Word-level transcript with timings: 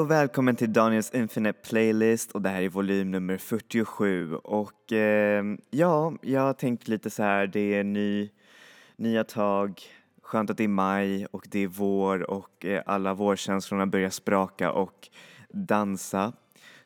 Och 0.00 0.10
välkommen 0.10 0.56
till 0.56 0.72
Daniels 0.72 1.14
Infinite 1.14 1.58
Playlist 1.68 2.32
och 2.32 2.42
det 2.42 2.48
här 2.48 2.62
är 2.62 2.68
volym 2.68 3.10
nummer 3.10 3.36
47 3.36 4.34
och 4.34 4.92
eh, 4.92 5.44
ja, 5.70 6.14
jag 6.22 6.40
har 6.40 6.52
tänkt 6.52 6.88
lite 6.88 7.10
så 7.10 7.22
här, 7.22 7.46
det 7.46 7.74
är 7.74 7.84
ny, 7.84 8.30
nya 8.96 9.24
tag, 9.24 9.80
skönt 10.22 10.50
att 10.50 10.56
det 10.56 10.64
är 10.64 10.68
maj 10.68 11.26
och 11.26 11.46
det 11.50 11.58
är 11.58 11.66
vår 11.66 12.30
och 12.30 12.64
eh, 12.64 12.82
alla 12.86 13.14
vårkänslorna 13.14 13.86
börjar 13.86 14.10
spraka 14.10 14.72
och 14.72 15.08
dansa. 15.48 16.32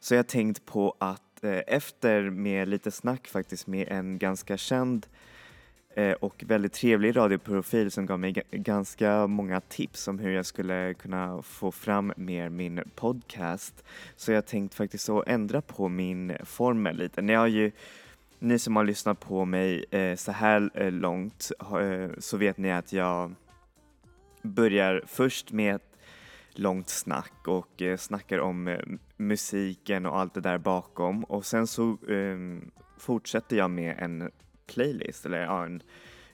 Så 0.01 0.15
jag 0.15 0.19
har 0.19 0.25
tänkt 0.25 0.67
på 0.67 0.97
att 0.99 1.45
eh, 1.45 1.61
efter 1.67 2.31
med 2.31 2.69
lite 2.69 2.91
snack 2.91 3.27
faktiskt 3.29 3.67
med 3.67 3.89
en 3.89 4.19
ganska 4.19 4.57
känd 4.57 5.07
eh, 5.07 5.34
Eh, 5.97 6.13
och 6.13 6.45
väldigt 6.47 6.73
trevlig 6.73 7.17
radioprofil 7.17 7.91
som 7.91 8.07
gav 8.07 8.21
mig 8.21 8.43
ganska 8.51 9.27
många 9.27 9.61
tips 9.61 10.09
om 10.09 10.19
hur 10.19 10.31
jag 10.31 10.47
skulle 10.47 10.95
kunna 10.95 11.43
få 11.43 11.73
fram 11.73 12.13
mer 12.17 12.49
min 12.49 12.81
podcast. 12.95 13.85
Så 14.17 14.33
jag 14.33 14.47
tänkt 14.47 14.75
faktiskt 14.75 15.09
att 15.09 15.29
ändra 15.29 15.61
på 15.61 15.89
min 15.89 16.37
formel 16.45 16.97
lite. 16.97 17.23
Ni 17.23 17.35
har 17.35 17.47
ju 17.47 17.73
ni 18.39 18.59
som 18.59 18.77
har 18.77 18.85
lyssnat 18.85 19.21
på 19.21 19.45
mig 19.45 19.85
eh, 19.91 20.17
så 20.17 20.33
här 20.33 20.71
eh, 20.75 20.93
långt 20.93 21.51
eh, 21.61 22.11
så 22.19 22.37
vet 22.37 22.59
ni 22.59 22.73
att 22.73 22.93
jag 22.93 23.35
börjar 24.43 25.03
först 25.07 25.53
med 25.53 25.75
ett 25.75 25.97
långt 26.51 26.89
snack 26.89 27.49
och 27.49 27.83
eh, 27.83 27.97
snackar 27.97 28.39
om 28.39 28.69
eh, 28.69 28.79
musiken 29.17 30.07
och 30.07 30.19
allt 30.19 30.35
det 30.35 30.41
där 30.41 30.59
bakom 30.59 31.25
och 31.25 31.47
sen 31.47 31.67
så 31.67 31.97
ehm, 32.09 32.71
fortsätter 32.99 33.57
jag 33.57 33.71
med 33.71 33.97
en 33.99 34.31
playlist 34.67 35.27
eller 35.27 35.39
ja, 35.39 35.65
en 35.65 35.83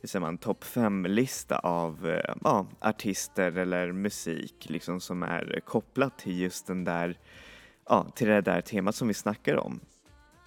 hur 0.00 0.08
säger 0.08 0.20
man, 0.20 0.38
topp 0.38 0.64
fem-lista 0.64 1.58
av 1.58 2.08
eh, 2.08 2.34
ja, 2.44 2.66
artister 2.80 3.58
eller 3.58 3.92
musik 3.92 4.66
liksom 4.68 5.00
som 5.00 5.22
är 5.22 5.60
kopplat 5.64 6.18
till 6.18 6.40
just 6.40 6.66
den 6.66 6.84
där, 6.84 7.18
ja, 7.88 8.06
till 8.14 8.28
det 8.28 8.40
där 8.40 8.60
temat 8.60 8.94
som 8.94 9.08
vi 9.08 9.14
snackar 9.14 9.56
om. 9.56 9.80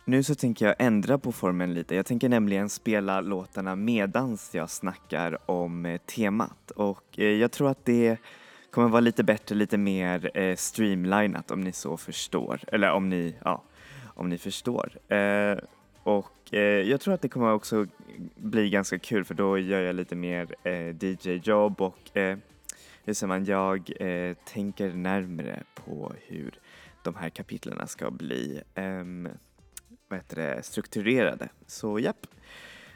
Nu 0.06 0.24
så 0.24 0.36
tänker 0.36 0.66
jag 0.66 0.76
ändra 0.80 1.18
på 1.18 1.32
formen 1.32 1.74
lite. 1.74 1.96
Jag 1.96 2.06
tänker 2.06 2.30
nämligen 2.30 2.70
spela 2.70 3.22
låtarna 3.22 3.76
medans 3.76 4.56
jag 4.56 4.70
snackar 4.70 5.52
om 5.52 5.86
eh, 5.86 5.98
temat 5.98 6.72
och 6.72 7.20
eh, 7.20 7.26
jag 7.26 7.52
tror 7.52 7.70
att 7.70 7.86
det 7.86 8.18
kommer 8.72 8.90
vara 8.90 9.00
lite 9.00 9.24
bättre, 9.24 9.56
lite 9.56 9.78
mer 9.78 10.38
eh, 10.38 10.56
streamlinat 10.56 11.52
om 11.52 11.62
ni 11.62 11.72
så 11.72 11.98
förstår. 11.98 12.60
Eller 12.68 12.92
om 12.92 13.10
ni, 13.10 13.36
ja, 13.44 13.64
om 14.04 14.30
ni 14.30 14.38
förstår. 14.38 15.14
Eh, 15.14 15.58
och 16.04 16.43
Eh, 16.54 16.62
jag 16.62 17.02
tror 17.02 17.14
att 17.14 17.22
det 17.22 17.30
kommer 17.30 17.54
också 17.54 17.86
bli 18.36 18.70
ganska 18.70 19.00
kul 19.00 19.24
för 19.24 19.34
då 19.34 19.58
gör 19.58 19.82
jag 19.82 19.96
lite 19.96 20.16
mer 20.16 20.56
eh, 20.64 20.96
DJ-jobb 20.96 21.82
och 21.82 22.18
eh, 22.18 22.38
hur 23.04 23.14
säger 23.14 23.28
man, 23.28 23.46
jag 23.46 23.92
eh, 24.00 24.34
tänker 24.34 24.94
närmre 24.94 25.64
på 25.76 26.14
hur 26.28 26.60
de 27.04 27.16
här 27.16 27.30
kapitlerna 27.30 27.88
ska 27.88 28.12
bli 28.12 28.62
ehm, 28.76 29.30
vad 30.08 30.20
heter 30.20 30.36
det, 30.36 30.64
strukturerade. 30.64 31.50
Så 31.68 32.00
japp, 32.00 32.28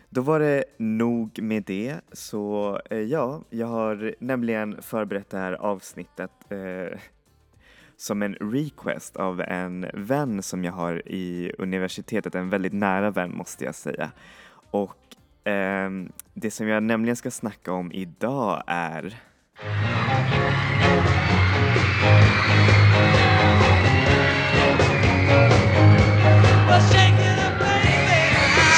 då 0.10 0.22
var 0.22 0.40
det 0.40 0.64
nog 0.78 1.42
med 1.42 1.64
det. 1.64 1.96
Så 2.12 2.80
eh, 2.90 3.00
ja, 3.00 3.44
jag 3.50 3.68
har 3.68 4.16
nämligen 4.20 4.82
förberett 4.82 5.30
det 5.30 5.38
här 5.38 5.54
avsnittet 5.54 6.32
eh, 6.50 7.00
som 7.98 8.22
en 8.22 8.34
request 8.34 9.16
av 9.16 9.42
en 9.42 9.86
vän 9.94 10.44
som 10.44 10.64
jag 10.64 10.74
har 10.74 11.08
i 11.08 11.52
universitetet, 11.58 12.36
en 12.36 12.50
väldigt 12.50 12.74
nära 12.74 13.12
vän 13.12 13.36
måste 13.36 13.66
jag 13.66 13.76
säga. 13.76 14.12
Och 14.72 15.48
eh, 15.48 15.90
det 16.34 16.52
som 16.52 16.68
jag 16.68 16.84
nämligen 16.84 17.16
ska 17.16 17.32
snacka 17.32 17.72
om 17.72 17.92
idag 17.92 18.64
är 18.68 19.18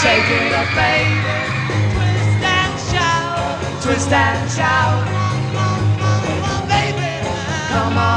Shake 0.02 0.31
it 0.31 0.53
up, 0.53 0.69
baby. 0.75 1.13
Twist 1.94 2.44
and 2.58 2.75
shout. 2.90 3.84
Twist 3.84 4.12
and 4.12 4.50
shout. 4.50 5.03
Come 5.52 6.44
on, 6.52 6.68
baby. 6.69 7.12
Come 7.69 7.97
on, 7.97 8.09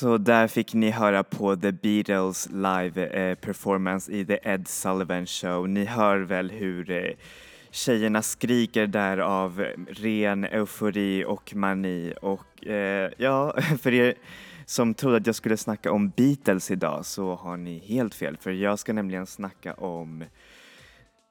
Så 0.00 0.18
där 0.18 0.48
fick 0.48 0.74
ni 0.74 0.90
höra 0.90 1.22
på 1.22 1.56
The 1.56 1.72
Beatles 1.72 2.48
live 2.52 3.06
eh, 3.06 3.34
performance 3.34 4.12
i 4.12 4.24
The 4.24 4.38
Ed 4.42 4.68
Sullivan 4.68 5.26
Show. 5.26 5.68
Ni 5.68 5.84
hör 5.84 6.18
väl 6.18 6.50
hur 6.50 6.90
eh, 6.90 7.12
tjejerna 7.70 8.22
skriker 8.22 8.86
där 8.86 9.18
av 9.18 9.66
ren 9.88 10.44
eufori 10.44 11.24
och 11.24 11.54
mani 11.56 12.14
och 12.22 12.66
eh, 12.66 13.10
ja, 13.16 13.54
för 13.82 13.94
er 13.94 14.14
som 14.66 14.94
trodde 14.94 15.16
att 15.16 15.26
jag 15.26 15.34
skulle 15.34 15.56
snacka 15.56 15.92
om 15.92 16.10
Beatles 16.10 16.70
idag 16.70 17.06
så 17.06 17.34
har 17.34 17.56
ni 17.56 17.78
helt 17.78 18.14
fel 18.14 18.36
för 18.36 18.50
jag 18.50 18.78
ska 18.78 18.92
nämligen 18.92 19.26
snacka 19.26 19.74
om 19.74 20.24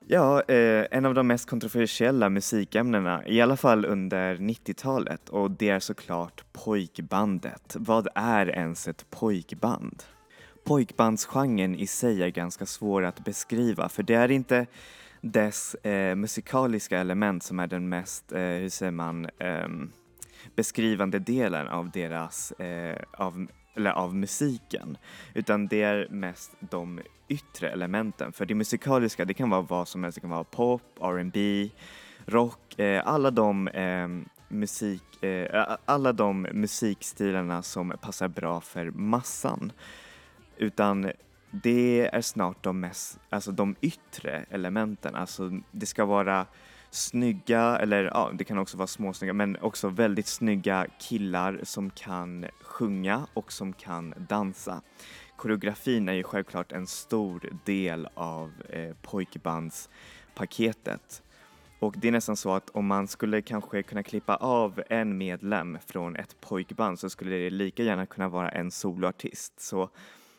Ja, 0.08 0.42
eh, 0.42 0.86
en 0.92 1.06
av 1.06 1.14
de 1.14 1.28
mest 1.28 1.50
kontroversiella 1.50 2.30
musikämnena, 2.30 3.28
i 3.28 3.42
alla 3.42 3.58
fall 3.58 3.86
under 3.86 4.36
90-talet 4.36 5.30
och 5.30 5.52
det 5.52 5.70
är 5.70 5.80
såklart 5.80 6.44
pojkbandet. 6.54 7.76
Vad 7.80 8.08
är 8.16 8.50
ens 8.50 8.88
ett 8.88 9.06
pojkband? 9.10 10.04
Pojkbandsgenren 10.66 11.76
i 11.76 11.88
sig 11.88 12.24
är 12.24 12.30
ganska 12.30 12.66
svår 12.66 13.04
att 13.04 13.26
beskriva 13.26 13.90
för 13.90 14.04
det 14.04 14.14
är 14.14 14.32
inte 14.32 14.66
dess 15.22 15.76
eh, 15.76 16.16
musikaliska 16.16 17.00
element 17.00 17.44
som 17.44 17.60
är 17.60 17.68
den 17.68 17.90
mest, 17.90 18.32
eh, 18.32 18.40
hur 18.40 18.70
säger 18.70 18.92
man, 18.92 19.26
eh, 19.26 19.68
beskrivande 20.56 21.20
delen 21.20 21.68
av 21.68 21.92
deras, 21.92 22.52
eh, 22.52 22.98
av, 23.14 23.48
eller 23.80 23.92
av 23.92 24.16
musiken. 24.16 24.98
Utan 25.34 25.68
det 25.68 25.82
är 25.82 26.08
mest 26.10 26.52
de 26.60 27.02
yttre 27.28 27.70
elementen. 27.70 28.32
För 28.34 28.46
det 28.46 28.56
musikaliska, 28.56 29.26
det 29.26 29.34
kan 29.34 29.50
vara 29.50 29.62
vad 29.62 29.88
som 29.88 30.04
helst. 30.04 30.16
Det 30.16 30.22
kan 30.22 30.30
vara 30.30 30.44
pop, 30.44 30.82
R&B, 31.02 31.70
rock, 32.26 32.80
eh, 32.80 33.08
alla 33.08 33.32
de 33.32 33.68
eh, 33.68 34.08
musik, 34.48 35.24
eh, 35.24 35.78
alla 35.86 36.14
de 36.14 36.42
musikstilarna 36.42 37.62
som 37.62 37.94
passar 38.02 38.28
bra 38.28 38.62
för 38.62 38.92
massan. 38.92 39.72
Utan 40.58 41.12
det 41.52 42.10
är 42.14 42.22
snart 42.22 42.64
de 42.64 42.80
mest, 42.80 43.20
alltså 43.30 43.52
de 43.52 43.76
yttre 43.82 44.46
elementen, 44.50 45.16
alltså 45.16 45.52
det 45.72 45.86
ska 45.86 46.06
vara 46.06 46.46
snygga, 46.92 47.78
eller 47.78 48.04
ja, 48.04 48.32
det 48.34 48.44
kan 48.44 48.58
också 48.58 48.78
vara 48.78 48.88
småsnygga, 48.88 49.34
men 49.34 49.58
också 49.62 49.90
väldigt 49.90 50.28
snygga 50.28 50.88
killar 51.00 51.60
som 51.64 51.90
kan 51.90 52.46
sjunga 52.62 53.28
och 53.34 53.52
som 53.52 53.74
kan 53.74 54.14
dansa. 54.30 54.82
Koreografin 55.36 56.10
är 56.10 56.14
ju 56.14 56.24
självklart 56.24 56.72
en 56.72 56.88
stor 56.88 57.50
del 57.66 58.08
av 58.14 58.52
eh, 58.70 58.96
pojkbandspaketet. 59.02 61.24
Och 61.80 61.96
det 61.98 62.08
är 62.08 62.12
nästan 62.12 62.36
så 62.36 62.54
att 62.54 62.70
om 62.70 62.88
man 62.88 63.08
skulle 63.08 63.42
kanske 63.42 63.84
kunna 63.84 64.04
klippa 64.04 64.36
av 64.36 64.84
en 64.90 65.18
medlem 65.18 65.78
från 65.88 66.16
ett 66.16 66.42
pojkband 66.42 67.00
så 67.00 67.10
skulle 67.10 67.36
det 67.36 67.50
lika 67.50 67.84
gärna 67.84 68.06
kunna 68.06 68.30
vara 68.30 68.50
en 68.50 68.72
soloartist. 68.72 69.62
Så 69.62 69.90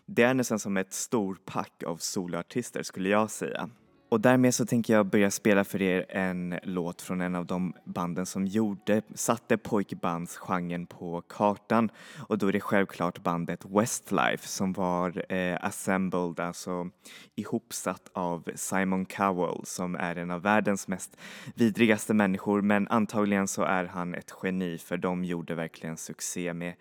det 0.06 0.22
är 0.22 0.34
nästan 0.34 0.58
som 0.58 0.76
ett 0.76 0.92
storpack 0.92 1.82
av 1.86 1.96
soloartister 1.96 2.82
skulle 2.82 3.08
jag 3.08 3.30
säga. 3.30 3.70
Och 4.10 4.20
därmed 4.20 4.54
så 4.54 4.66
tänker 4.66 4.92
jag 4.92 5.06
börja 5.06 5.30
spela 5.30 5.64
för 5.64 5.82
er 5.82 6.06
en 6.08 6.58
låt 6.62 7.02
från 7.02 7.20
en 7.20 7.34
av 7.34 7.46
de 7.46 7.74
banden 7.84 8.26
som 8.26 8.46
gjorde, 8.46 9.02
satte 9.14 9.56
pojkbandsgenren 9.56 10.86
på 10.86 11.22
kartan. 11.28 11.90
Och 12.28 12.38
då 12.38 12.48
är 12.48 12.52
det 12.52 12.60
självklart 12.60 13.22
bandet 13.22 13.64
Westlife 13.64 14.48
som 14.48 14.72
var 14.72 15.32
eh, 15.32 15.58
assembled, 15.64 16.40
alltså 16.40 16.90
ihopsatt 17.34 18.10
av 18.12 18.50
Simon 18.54 19.04
Cowell 19.04 19.60
som 19.64 19.94
är 19.94 20.16
en 20.16 20.30
av 20.30 20.42
världens 20.42 20.88
mest 20.88 21.16
vidrigaste 21.54 22.14
människor. 22.14 22.62
Men 22.62 22.88
antagligen 22.88 23.48
så 23.48 23.62
är 23.62 23.84
han 23.84 24.14
ett 24.14 24.34
geni 24.42 24.78
för 24.78 24.96
de 24.96 25.24
gjorde 25.24 25.54
verkligen 25.54 25.96
succé 25.96 26.54
med 26.54 26.74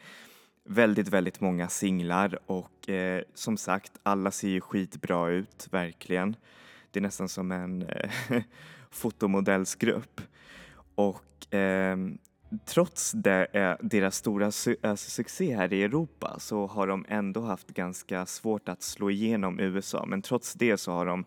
väldigt, 0.66 1.08
väldigt 1.08 1.42
många 1.42 1.68
singlar. 1.68 2.40
Och 2.46 2.90
eh, 2.90 3.22
som 3.34 3.58
sagt, 3.58 3.92
alla 4.04 4.31
ser 4.31 4.50
ju 4.50 4.62
skitbra 4.62 5.30
ut, 5.30 5.68
verkligen. 5.72 6.36
Det 6.92 7.00
är 7.00 7.02
nästan 7.02 7.30
som 7.30 7.52
en 7.52 7.82
eh, 7.82 8.12
fotomodellsgrupp. 8.90 10.22
Och 10.96 11.56
eh, 11.56 11.98
trots 12.66 13.12
det, 13.12 13.46
eh, 13.46 13.76
deras 13.82 14.16
stora 14.16 14.52
su 14.52 14.76
alltså, 14.84 15.10
succé 15.10 15.56
här 15.56 15.74
i 15.74 15.84
Europa 15.84 16.36
så 16.40 16.68
har 16.68 16.88
de 16.88 17.06
ändå 17.08 17.42
haft 17.42 17.68
ganska 17.68 18.26
svårt 18.26 18.70
att 18.70 18.82
slå 18.82 19.10
igenom 19.10 19.60
USA. 19.60 20.06
Men 20.06 20.22
trots 20.22 20.54
det 20.54 20.78
så 20.78 20.92
har 20.92 21.06
de 21.06 21.26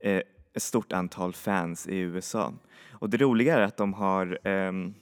eh, 0.00 0.22
ett 0.54 0.62
stort 0.62 0.92
antal 0.92 1.32
fans 1.32 1.86
i 1.86 1.96
USA. 1.96 2.52
Och 2.90 3.10
det 3.10 3.16
roliga 3.16 3.56
är 3.56 3.60
att 3.60 3.76
de 3.76 3.94
har 3.94 4.38
ehm, 4.44 4.94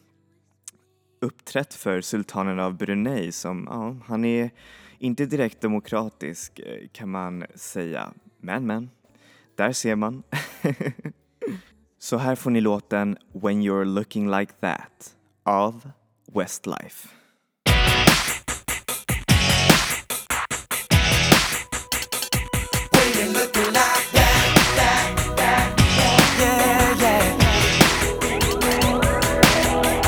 uppträtt 1.20 1.74
för 1.74 2.00
sultanen 2.00 2.60
av 2.60 2.76
Brunei 2.76 3.32
som, 3.32 3.66
ja, 3.70 3.96
han 4.06 4.24
är 4.24 4.50
inte 4.98 5.26
direkt 5.26 5.60
demokratisk 5.60 6.58
eh, 6.58 6.88
kan 6.92 7.08
man 7.08 7.44
säga, 7.54 8.12
men 8.40 8.66
men, 8.66 8.90
där 9.60 9.72
ser 9.72 9.96
man. 9.96 10.22
Så 11.98 12.16
här 12.16 12.34
får 12.34 12.50
ni 12.50 12.60
låten 12.60 13.16
When 13.32 13.62
you're 13.62 13.84
looking 13.84 14.30
like 14.30 14.52
that 14.60 15.14
av 15.44 15.90
Westlife. 16.34 17.08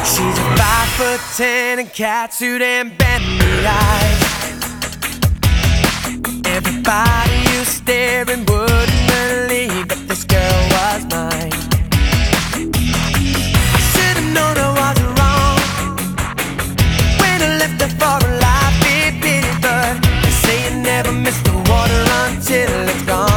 She's 0.05 0.39
a 0.39 0.57
five 0.57 1.37
ten 1.37 1.79
and 1.79 1.93
catsuit 1.93 2.63
and 2.63 2.99
bendy 2.99 3.67
eyes. 3.67 4.22
Everybody 6.65 7.33
you 7.51 7.65
staring 7.65 8.45
wouldn't 8.45 9.03
believe 9.11 9.89
that 9.89 10.05
this 10.07 10.23
girl 10.23 10.61
was 10.75 11.03
mine. 11.11 11.51
I 13.75 13.81
should 13.91 14.17
have 14.21 14.31
known 14.37 14.57
I 14.57 14.71
was 14.81 14.99
wrong 15.19 15.59
when 17.21 17.39
I 17.43 17.59
left 17.59 17.83
her 17.83 17.91
for 17.99 18.19
a 18.27 18.33
life 18.39 18.79
it 18.95 19.15
pity, 19.23 19.53
but 19.61 19.95
they 20.23 20.31
say 20.31 20.57
you 20.71 20.83
never 20.83 21.11
miss 21.11 21.39
the 21.43 21.53
water 21.69 22.03
until 22.27 22.89
it's 22.89 23.03
gone. 23.07 23.32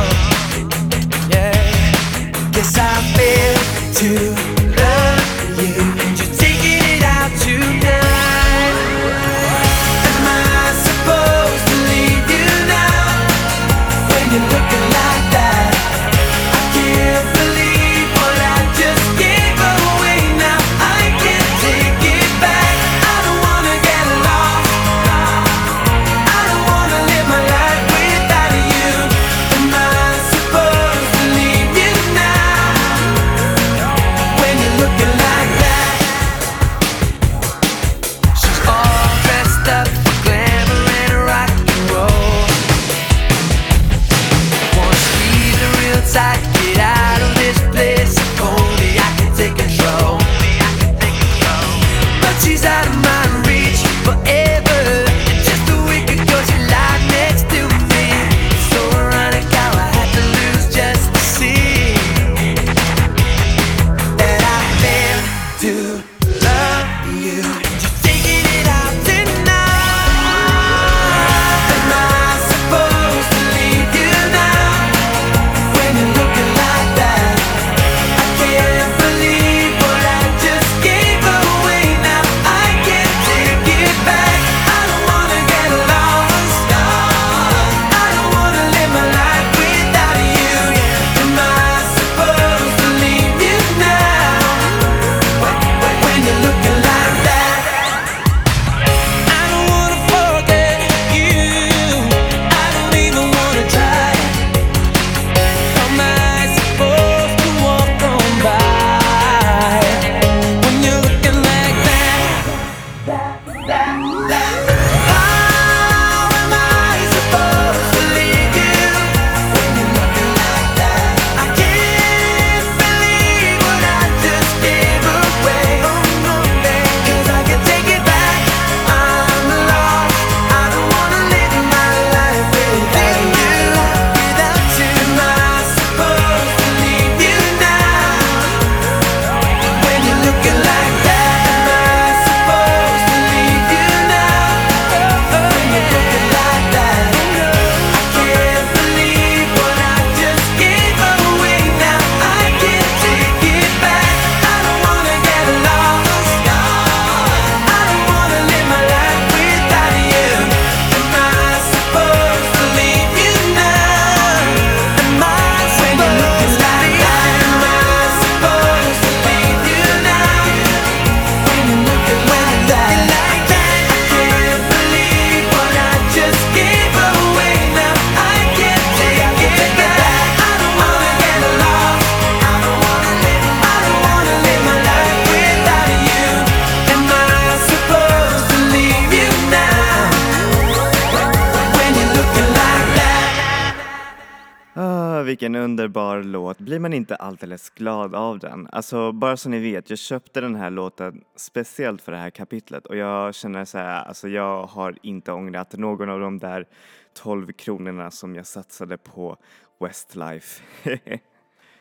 Underbar 195.85 196.23
låt. 196.23 196.57
Blir 196.57 196.79
man 196.79 196.93
inte 196.93 197.15
alldeles 197.15 197.69
glad 197.69 198.15
av 198.15 198.39
den? 198.39 198.67
Alltså, 198.71 199.11
bara 199.11 199.37
så 199.37 199.49
ni 199.49 199.59
vet, 199.59 199.89
jag 199.89 199.99
köpte 199.99 200.41
den 200.41 200.55
här 200.55 200.69
låten 200.69 201.23
speciellt 201.35 202.01
för 202.01 202.11
det 202.11 202.17
här 202.17 202.29
kapitlet 202.29 202.85
och 202.85 202.95
jag 202.95 203.35
känner 203.35 203.65
så 203.65 203.77
här, 203.77 204.03
alltså 204.05 204.27
jag 204.27 204.63
har 204.63 204.97
inte 205.01 205.31
ångrat 205.31 205.77
någon 205.77 206.09
av 206.09 206.19
de 206.19 206.39
där 206.39 206.65
12 207.13 207.51
kronorna 207.51 208.11
som 208.11 208.35
jag 208.35 208.47
satsade 208.47 208.97
på 208.97 209.37
Westlife. 209.79 210.63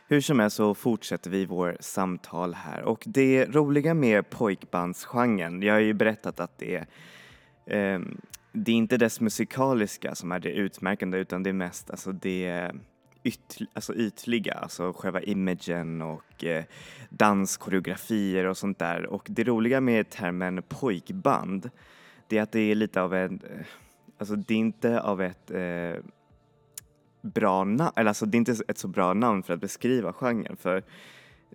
Hur 0.07 0.21
som 0.21 0.39
helst 0.39 0.57
så 0.57 0.75
fortsätter 0.75 1.29
vi 1.29 1.45
vår 1.45 1.77
samtal 1.79 2.53
här 2.53 2.83
och 2.83 3.03
det 3.05 3.45
roliga 3.45 3.93
med 3.93 4.29
pojkbandsgenren, 4.29 5.61
jag 5.61 5.73
har 5.73 5.81
ju 5.81 5.93
berättat 5.93 6.39
att 6.39 6.57
det 6.57 6.75
är 7.65 7.95
eh, 7.95 7.99
det 8.53 8.71
är 8.71 8.75
inte 8.75 8.97
dess 8.97 9.21
musikaliska 9.21 10.15
som 10.15 10.31
är 10.31 10.39
det 10.39 10.51
utmärkande 10.51 11.17
utan 11.17 11.43
det 11.43 11.49
är 11.49 11.53
mest 11.53 11.91
alltså 11.91 12.11
det 12.11 12.71
yt, 13.25 13.57
alltså 13.73 13.95
ytliga, 13.95 14.53
alltså 14.53 14.93
själva 14.93 15.21
imagen 15.21 16.01
och 16.01 16.43
eh, 16.43 16.63
danskoreografier 17.09 18.45
och 18.45 18.57
sånt 18.57 18.79
där. 18.79 19.05
Och 19.05 19.27
det 19.29 19.43
roliga 19.43 19.81
med 19.81 20.09
termen 20.09 20.63
pojkband, 20.67 21.69
det 22.27 22.37
är 22.37 22.41
att 22.41 22.51
det 22.51 22.71
är 22.71 22.75
lite 22.75 23.01
av 23.01 23.13
en, 23.13 23.41
eh, 23.43 23.65
alltså 24.17 24.35
det 24.35 24.53
är 24.53 24.57
inte 24.57 25.01
av 25.01 25.21
ett 25.21 25.51
eh, 25.51 26.03
bra 27.21 27.63
namn, 27.63 27.91
eller 27.95 28.09
alltså 28.09 28.25
det 28.25 28.35
är 28.35 28.39
inte 28.39 28.55
ett 28.67 28.77
så 28.77 28.87
bra 28.87 29.13
namn 29.13 29.43
för 29.43 29.53
att 29.53 29.61
beskriva 29.61 30.13
genren 30.13 30.57
för 30.57 30.83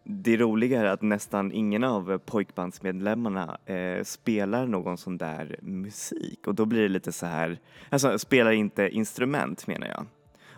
det 0.05 0.37
roliga 0.37 0.81
är 0.81 0.85
att 0.85 1.03
nästan 1.03 1.53
ingen 1.53 1.85
av 1.85 2.19
pojkbandsmedlemmarna 2.19 3.59
eh, 3.67 4.05
spelar 4.05 4.67
någon 4.67 4.99
sån 4.99 5.19
där 5.19 5.59
musik 5.63 6.47
och 6.47 6.55
då 6.55 6.65
blir 6.65 6.83
det 6.83 6.89
lite 6.89 7.13
så 7.13 7.27
här, 7.27 7.59
alltså 7.89 8.19
spelar 8.19 8.51
inte 8.51 8.89
instrument 8.89 9.67
menar 9.67 9.87
jag. 9.87 10.07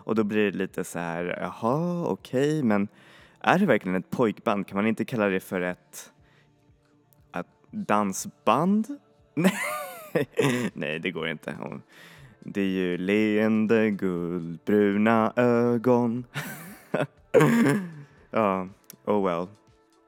Och 0.05 0.15
då 0.15 0.23
blir 0.23 0.51
det 0.51 0.57
lite 0.57 0.83
så 0.83 0.99
här, 0.99 1.37
jaha 1.41 2.05
okej 2.07 2.49
okay, 2.49 2.63
men 2.63 2.87
är 3.39 3.59
det 3.59 3.65
verkligen 3.65 3.95
ett 3.95 4.09
pojkband? 4.09 4.67
Kan 4.67 4.75
man 4.75 4.87
inte 4.87 5.05
kalla 5.05 5.27
det 5.27 5.39
för 5.39 5.61
ett, 5.61 6.11
ett 7.35 7.47
dansband? 7.71 8.87
Nej, 10.73 10.99
det 10.99 11.11
går 11.11 11.27
inte. 11.27 11.57
Det 12.39 12.61
är 12.61 12.65
ju 12.65 12.97
leende 12.97 13.89
guldbruna 13.89 15.33
ögon. 15.35 16.25
ja, 18.31 18.67
oh 19.05 19.25
well. 19.25 19.47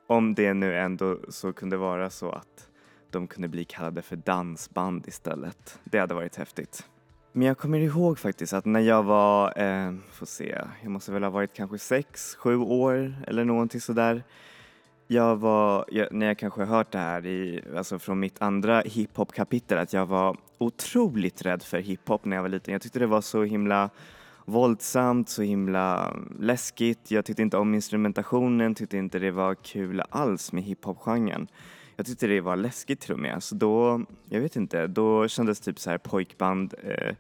Om 0.08 0.36
det 0.36 0.54
nu 0.54 0.78
ändå 0.78 1.20
så 1.30 1.54
kunde 1.54 1.78
vara 1.78 2.10
så 2.10 2.32
att 2.32 2.70
de 3.10 3.28
kunde 3.28 3.48
bli 3.48 3.66
kallade 3.66 4.02
för 4.02 4.16
dansband 4.16 5.08
istället. 5.08 5.80
Det 5.84 6.00
hade 6.00 6.14
varit 6.14 6.36
häftigt. 6.36 6.90
Men 7.38 7.48
jag 7.48 7.58
kommer 7.58 7.80
ihåg 7.80 8.20
faktiskt 8.20 8.54
att 8.54 8.66
när 8.66 8.80
jag 8.80 9.04
var, 9.04 9.62
eh, 9.62 9.94
får 10.12 10.26
se, 10.26 10.62
jag 10.82 10.92
måste 10.92 11.12
väl 11.12 11.24
ha 11.24 11.30
varit 11.30 11.54
kanske 11.54 11.78
sex, 11.78 12.36
sju 12.36 12.58
år 12.58 13.16
eller 13.28 13.46
någonting 13.46 13.82
sådär. 13.82 14.24
Jag 15.08 15.36
var, 15.36 15.86
jag, 15.88 16.08
när 16.12 16.26
jag 16.26 16.38
kanske 16.38 16.66
hört 16.66 16.92
det 16.92 16.98
här 16.98 17.26
i, 17.26 17.64
alltså 17.78 18.00
från 18.00 18.20
mitt 18.20 18.42
andra 18.42 18.82
hiphop-kapitel, 18.82 19.78
att 19.78 19.94
jag 19.94 20.06
var 20.06 20.38
otroligt 20.58 21.42
rädd 21.42 21.64
för 21.64 21.78
hiphop 21.78 22.26
när 22.26 22.36
jag 22.36 22.44
var 22.44 22.50
liten. 22.50 22.72
Jag 22.72 22.82
tyckte 22.82 23.00
det 23.00 23.08
var 23.08 23.22
så 23.22 23.44
himla 23.44 23.90
våldsamt, 24.46 25.30
så 25.30 25.42
himla 25.42 26.16
läskigt. 26.40 27.12
Jag 27.12 27.26
tyckte 27.26 27.42
inte 27.42 27.58
om 27.58 27.74
instrumentationen, 27.74 28.76
tyckte 28.76 28.98
inte 28.98 29.20
det 29.20 29.32
var 29.32 29.56
kul 29.56 30.02
alls 30.10 30.52
med 30.52 30.64
hiphop-genren. 30.64 31.48
Jag 31.96 32.06
tyckte 32.06 32.28
det 32.28 32.42
var 32.42 32.56
läskigt 32.56 33.00
till 33.00 33.14
och 33.14 33.20
med. 33.20 33.44
Så 33.44 33.56
då, 33.56 34.06
jag 34.30 34.42
vet 34.42 34.56
inte, 34.56 34.88
då 34.88 35.28
kändes 35.28 35.60
typ 35.60 35.80
så 35.80 35.90
här 35.90 35.98
pojkband 35.98 36.74
eh, 36.84 37.16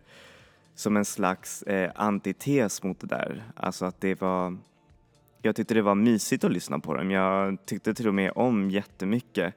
som 0.75 0.97
en 0.97 1.05
slags 1.05 1.63
eh, 1.63 1.91
antites 1.95 2.83
mot 2.83 2.99
det 2.99 3.07
där. 3.07 3.43
Alltså 3.55 3.85
att 3.85 4.01
det 4.01 4.21
var, 4.21 4.57
jag 5.41 5.55
tyckte 5.55 5.73
det 5.73 5.81
var 5.81 5.95
mysigt 5.95 6.43
att 6.43 6.51
lyssna 6.51 6.79
på 6.79 6.93
dem. 6.93 7.11
Jag 7.11 7.65
tyckte 7.65 7.93
till 7.93 8.07
och 8.07 8.13
med 8.13 8.31
om 8.35 8.71
jättemycket 8.71 9.53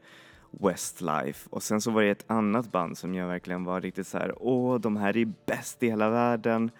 Westlife 0.50 1.48
och 1.50 1.62
sen 1.62 1.80
så 1.80 1.90
var 1.90 2.02
det 2.02 2.10
ett 2.10 2.30
annat 2.30 2.72
band 2.72 2.98
som 2.98 3.14
jag 3.14 3.26
verkligen 3.26 3.64
var 3.64 3.80
riktigt 3.80 4.06
så 4.06 4.18
här, 4.18 4.34
åh 4.36 4.80
de 4.80 4.96
här 4.96 5.16
är 5.16 5.32
bäst 5.46 5.82
i 5.82 5.86
hela 5.88 6.10
världen. 6.10 6.70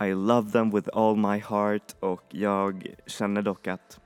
I 0.00 0.14
love 0.14 0.50
them 0.50 0.70
with 0.70 0.88
all 0.92 1.16
my 1.16 1.38
heart 1.38 1.96
och 2.00 2.24
jag 2.30 2.94
känner 3.06 3.42
dock 3.42 3.66
att 3.66 4.00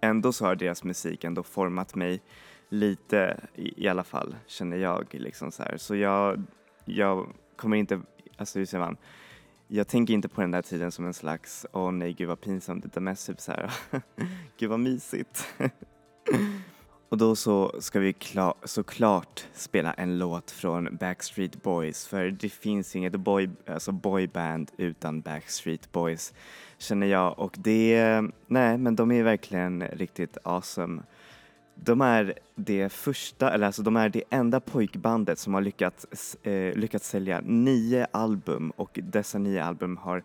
ändå 0.00 0.32
så 0.32 0.44
har 0.44 0.54
deras 0.54 0.84
musik 0.84 1.24
ändå 1.24 1.42
format 1.42 1.94
mig 1.94 2.22
lite 2.68 3.40
i, 3.54 3.84
i 3.84 3.88
alla 3.88 4.04
fall, 4.04 4.36
känner 4.46 4.76
jag 4.76 5.06
liksom 5.10 5.52
så 5.52 5.62
här. 5.62 5.76
Så 5.76 5.96
jag, 5.96 6.42
jag 6.84 7.28
kommer 7.56 7.76
inte, 7.76 8.00
alltså 8.36 8.58
hur 8.58 8.66
säger 8.66 8.84
man, 8.84 8.96
jag 9.68 9.88
tänker 9.88 10.14
inte 10.14 10.28
på 10.28 10.40
den 10.40 10.50
där 10.50 10.62
tiden 10.62 10.92
som 10.92 11.06
en 11.06 11.14
slags, 11.14 11.66
åh 11.72 11.88
oh, 11.88 11.92
nej 11.92 12.12
gud 12.12 12.28
vad 12.28 12.40
pinsamt, 12.40 12.84
utan 12.84 13.04
mest 13.04 13.26
typ 13.26 13.40
så 13.40 13.52
här, 13.52 13.72
gud 14.58 14.70
vad 14.70 14.80
mysigt. 14.80 15.54
Och 17.08 17.18
då 17.18 17.36
så 17.36 17.74
ska 17.78 18.00
vi 18.00 18.12
klar, 18.12 18.54
såklart 18.64 19.46
spela 19.52 19.92
en 19.92 20.18
låt 20.18 20.50
från 20.50 20.96
Backstreet 20.96 21.62
Boys 21.62 22.06
för 22.06 22.30
det 22.30 22.48
finns 22.48 22.96
inget 22.96 23.12
boy, 23.12 23.50
alltså 23.66 23.92
boyband 23.92 24.70
utan 24.76 25.20
Backstreet 25.20 25.92
Boys 25.92 26.34
känner 26.78 27.06
jag 27.06 27.38
och 27.38 27.54
det, 27.58 28.22
nej 28.46 28.78
men 28.78 28.96
de 28.96 29.12
är 29.12 29.22
verkligen 29.22 29.82
riktigt 29.82 30.38
awesome. 30.42 31.02
De 31.84 32.00
är 32.00 32.34
det 32.54 32.92
första, 32.92 33.52
eller 33.52 33.66
alltså 33.66 33.82
de 33.82 33.96
är 33.96 34.08
det 34.08 34.22
enda 34.30 34.60
pojkbandet 34.60 35.38
som 35.38 35.54
har 35.54 35.60
lyckats, 35.60 36.34
eh, 36.42 36.74
lyckats 36.74 37.08
sälja 37.08 37.40
nio 37.44 38.06
album 38.10 38.70
och 38.76 39.00
dessa 39.02 39.38
nio 39.38 39.64
album 39.64 39.96
har 39.96 40.22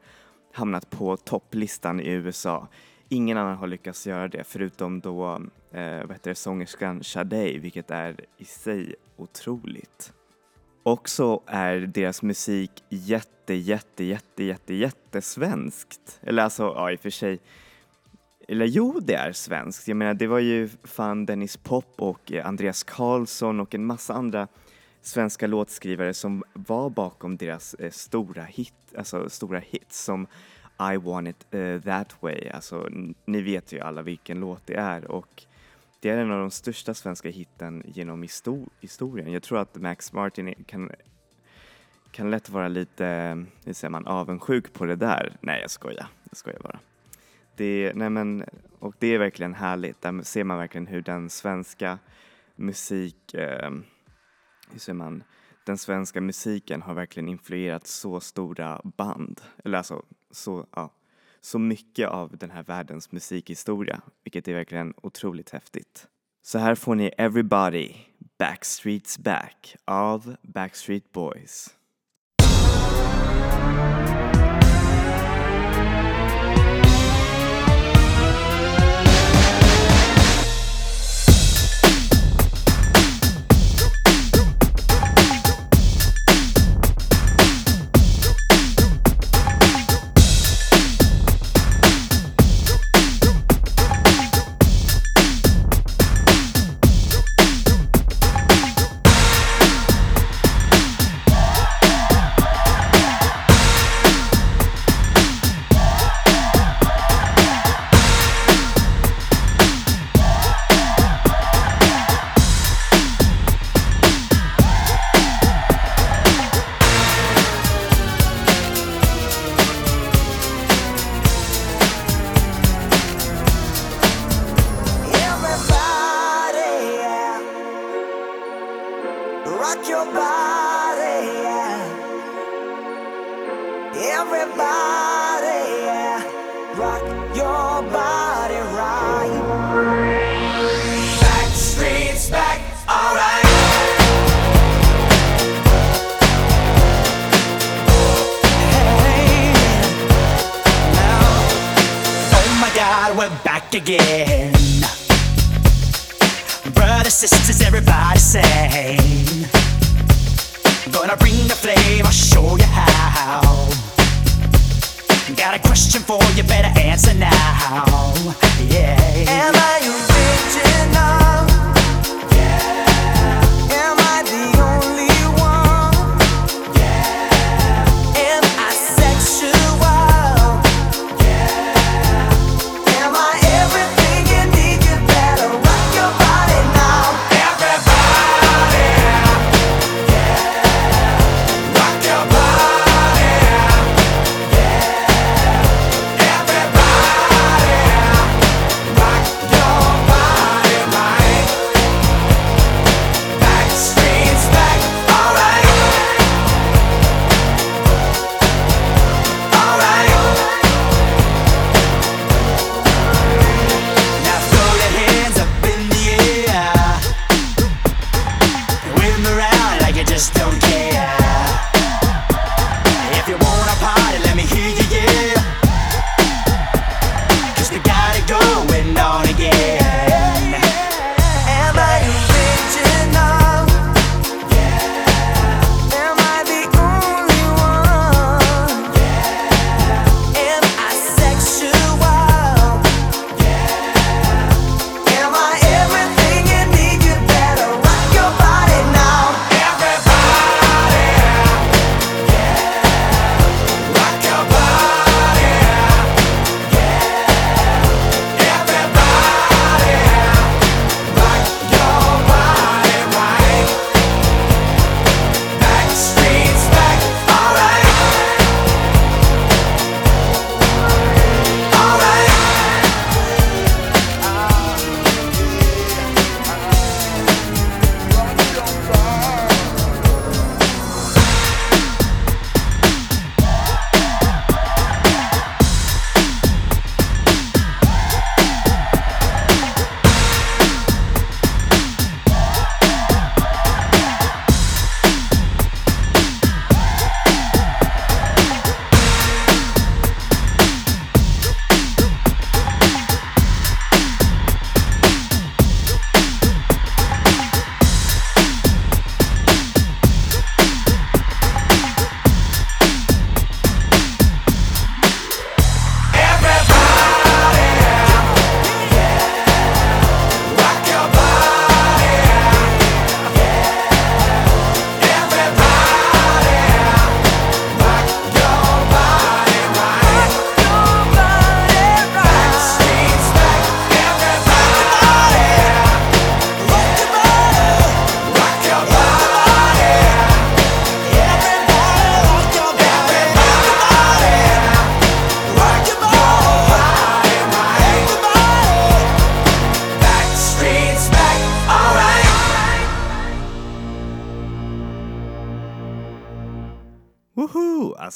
hamnat 0.53 0.89
på 0.89 1.17
topplistan 1.17 1.99
i 1.99 2.09
USA. 2.09 2.67
Ingen 3.09 3.37
annan 3.37 3.57
har 3.57 3.67
lyckats 3.67 4.07
göra 4.07 4.27
det 4.27 4.43
förutom 4.43 4.99
då 4.99 5.41
eh, 5.71 6.01
vad 6.01 6.11
heter 6.11 6.31
det, 6.31 6.35
sångerskan 6.35 7.03
Sade, 7.03 7.57
vilket 7.57 7.91
är 7.91 8.15
i 8.37 8.45
sig 8.45 8.95
otroligt. 9.17 10.13
Också 10.83 11.41
är 11.45 11.79
deras 11.79 12.21
musik 12.21 12.83
jätte, 12.89 13.53
jätte, 13.53 14.03
jätte, 14.03 14.43
jätte, 14.43 14.73
jättesvenskt. 14.73 16.19
Eller 16.21 16.43
alltså, 16.43 16.63
ja 16.63 16.91
i 16.91 16.95
och 16.95 16.99
för 16.99 17.09
sig, 17.09 17.39
eller 18.51 18.65
jo, 18.65 18.99
det 18.99 19.13
är 19.13 19.31
svenskt. 19.31 19.87
Jag 19.87 19.97
menar, 19.97 20.13
det 20.13 20.27
var 20.27 20.39
ju 20.39 20.69
fan 20.83 21.25
Dennis 21.25 21.57
Pop 21.57 21.93
och 21.95 22.31
eh, 22.31 22.47
Andreas 22.47 22.83
Karlsson 22.83 23.59
och 23.59 23.75
en 23.75 23.85
massa 23.85 24.13
andra 24.13 24.47
svenska 25.01 25.47
låtskrivare 25.47 26.13
som 26.13 26.43
var 26.53 26.89
bakom 26.89 27.37
deras 27.37 27.73
eh, 27.73 27.91
stora 27.91 28.43
hit, 28.43 28.73
alltså 28.97 29.29
stora 29.29 29.59
hits 29.59 30.03
som 30.03 30.27
I 30.93 30.97
want 30.97 31.27
it 31.27 31.55
uh, 31.55 31.81
that 31.81 32.15
way. 32.19 32.49
Alltså, 32.49 32.89
ni 33.25 33.41
vet 33.41 33.71
ju 33.71 33.79
alla 33.79 34.01
vilken 34.01 34.39
låt 34.39 34.67
det 34.67 34.75
är 34.75 35.11
och 35.11 35.43
det 35.99 36.09
är 36.09 36.17
en 36.17 36.31
av 36.31 36.39
de 36.39 36.51
största 36.51 36.93
svenska 36.93 37.29
hitten 37.29 37.83
genom 37.85 38.27
historien. 38.81 39.31
Jag 39.31 39.43
tror 39.43 39.59
att 39.59 39.75
Max 39.75 40.13
Martin 40.13 40.63
kan, 40.67 40.91
kan 42.11 42.31
lätt 42.31 42.49
vara 42.49 42.67
lite, 42.67 43.07
eh, 43.07 43.35
hur 43.65 43.73
säger 43.73 43.89
man, 43.89 44.07
avundsjuk 44.07 44.73
på 44.73 44.85
det 44.85 44.95
där. 44.95 45.37
Nej, 45.41 45.61
jag 45.61 45.71
skojar. 45.71 46.07
Jag 46.29 46.37
skojar 46.37 46.59
bara. 46.59 46.79
Det, 47.61 47.91
nej 47.95 48.09
men, 48.09 48.45
och 48.79 48.95
det 48.99 49.07
är 49.07 49.19
verkligen 49.19 49.53
härligt. 49.53 50.01
Där 50.01 50.23
ser 50.23 50.43
man 50.43 50.57
verkligen 50.57 50.87
hur 50.87 51.01
den 51.01 51.29
svenska 51.29 51.99
musik, 52.55 53.33
eh, 53.33 53.69
hur 54.71 54.79
säger 54.79 54.93
man, 54.93 55.23
den 55.65 55.77
svenska 55.77 56.21
musiken 56.21 56.81
har 56.81 56.93
verkligen 56.93 57.29
influerat 57.29 57.87
så 57.87 58.19
stora 58.19 58.81
band. 58.83 59.41
Eller 59.63 59.77
alltså, 59.77 60.05
så, 60.31 60.67
ja, 60.75 60.93
så 61.41 61.59
mycket 61.59 62.09
av 62.09 62.37
den 62.37 62.51
här 62.51 62.63
världens 62.63 63.11
musikhistoria, 63.11 64.01
vilket 64.23 64.47
är 64.47 64.53
verkligen 64.53 64.93
otroligt 65.03 65.49
häftigt. 65.49 66.07
Så 66.41 66.57
här 66.57 66.75
får 66.75 66.95
ni 66.95 67.11
Everybody, 67.17 67.93
Backstreets 68.39 69.17
Back 69.17 69.75
av 69.85 70.35
Backstreet 70.41 71.11
Boys. 71.11 71.75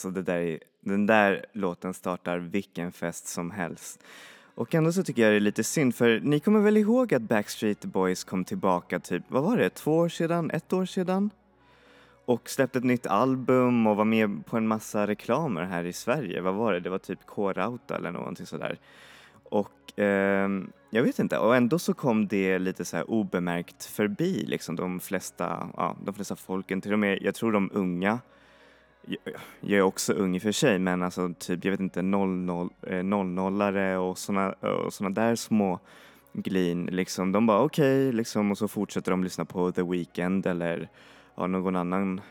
Alltså 0.05 0.21
det 0.21 0.31
där, 0.31 0.39
är- 0.41 0.59
den 0.81 1.05
där 1.05 1.45
låten 1.53 1.93
startar 1.93 2.37
vilken 2.37 2.91
fest 2.91 3.27
som 3.27 3.51
helst. 3.51 4.03
Och 4.55 4.75
ändå 4.75 4.91
så 4.91 5.03
tycker 5.03 5.21
jag 5.21 5.31
det 5.31 5.35
är 5.35 5.39
lite 5.39 5.63
synd 5.63 5.95
för 5.95 6.19
ni 6.19 6.39
kommer 6.39 6.59
väl 6.59 6.77
ihåg 6.77 7.13
att 7.13 7.21
Backstreet 7.21 7.85
Boys 7.85 8.23
kom 8.23 8.43
tillbaka 8.45 8.99
typ, 8.99 9.23
vad 9.27 9.43
var 9.43 9.57
det, 9.57 9.69
två 9.69 9.97
år 9.97 10.09
sedan, 10.09 10.51
ett 10.51 10.73
år 10.73 10.85
sedan? 10.85 11.29
Och 12.25 12.49
släppte 12.49 12.77
ett 12.77 12.83
nytt 12.85 13.07
album 13.07 13.87
och 13.87 13.95
var 13.95 14.05
med 14.05 14.45
på 14.45 14.57
en 14.57 14.67
massa 14.67 15.07
reklamer 15.07 15.63
här 15.63 15.83
i 15.83 15.93
Sverige. 15.93 16.41
Vad 16.41 16.53
var 16.53 16.73
det? 16.73 16.79
Det 16.79 16.89
var 16.89 16.97
typ 16.97 17.19
K-Rauta 17.25 17.95
eller 17.95 18.11
någonting 18.11 18.45
sådär. 18.45 18.77
Och 19.43 19.99
eh, 19.99 20.49
jag 20.89 21.03
vet 21.03 21.19
inte, 21.19 21.37
och 21.37 21.55
ändå 21.55 21.79
så 21.79 21.93
kom 21.93 22.27
det 22.27 22.59
lite 22.59 22.85
så 22.85 22.97
här 22.97 23.09
obemärkt 23.09 23.85
förbi 23.85 24.45
liksom 24.47 24.75
de 24.75 24.99
flesta, 24.99 25.69
ja, 25.77 25.95
de 26.05 26.13
flesta 26.13 26.35
folken, 26.35 26.81
till 26.81 26.93
och 26.93 26.99
med, 26.99 27.19
jag 27.21 27.35
tror 27.35 27.51
de 27.51 27.69
unga 27.73 28.19
jag- 29.07 29.71
är 29.79 29.81
också 29.81 30.13
ung 30.13 30.35
i 30.35 30.37
och 30.37 30.41
för 30.41 30.51
sig, 30.51 30.79
men 30.79 31.03
alltså 31.03 31.33
typ, 31.39 31.65
jag 31.65 31.71
vet 31.71 31.79
inte, 31.79 32.01
00-are 32.01 33.91
eh, 33.93 33.97
och 33.97 34.17
såna, 34.17 34.49
och 34.53 34.93
såna 34.93 35.09
där 35.09 35.35
små 35.35 35.79
glin, 36.33 36.85
liksom, 36.85 37.31
de 37.31 37.45
bara 37.45 37.61
okej, 37.61 38.11
liksom, 38.11 38.51
och 38.51 38.57
så 38.57 38.67
fortsätter 38.67 39.11
de 39.11 39.23
lyssna 39.23 39.45
på 39.45 39.71
The 39.71 39.83
Weeknd 39.83 40.45
eller 40.47 40.89
ja, 41.35 41.47
någon 41.47 41.75
annan 41.75 42.21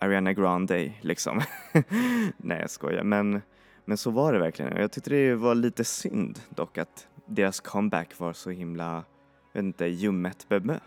Ariana 0.00 0.32
Grande, 0.32 0.92
liksom. 1.00 1.40
Nej, 2.36 2.60
jag 2.60 2.70
skojar, 2.70 3.04
men, 3.04 3.42
men 3.84 3.96
så 3.96 4.10
var 4.10 4.32
det 4.32 4.38
verkligen. 4.38 4.76
Jag 4.76 4.92
tyckte 4.92 5.10
det 5.10 5.34
var 5.34 5.54
lite 5.54 5.84
synd 5.84 6.38
dock 6.48 6.78
att 6.78 7.08
deras 7.26 7.60
comeback 7.60 8.18
var 8.18 8.32
så 8.32 8.50
himla, 8.50 9.04
jag 9.52 9.60
vet 9.62 9.66
inte, 9.66 9.86
ljummet 9.86 10.46
bemött. 10.48 10.80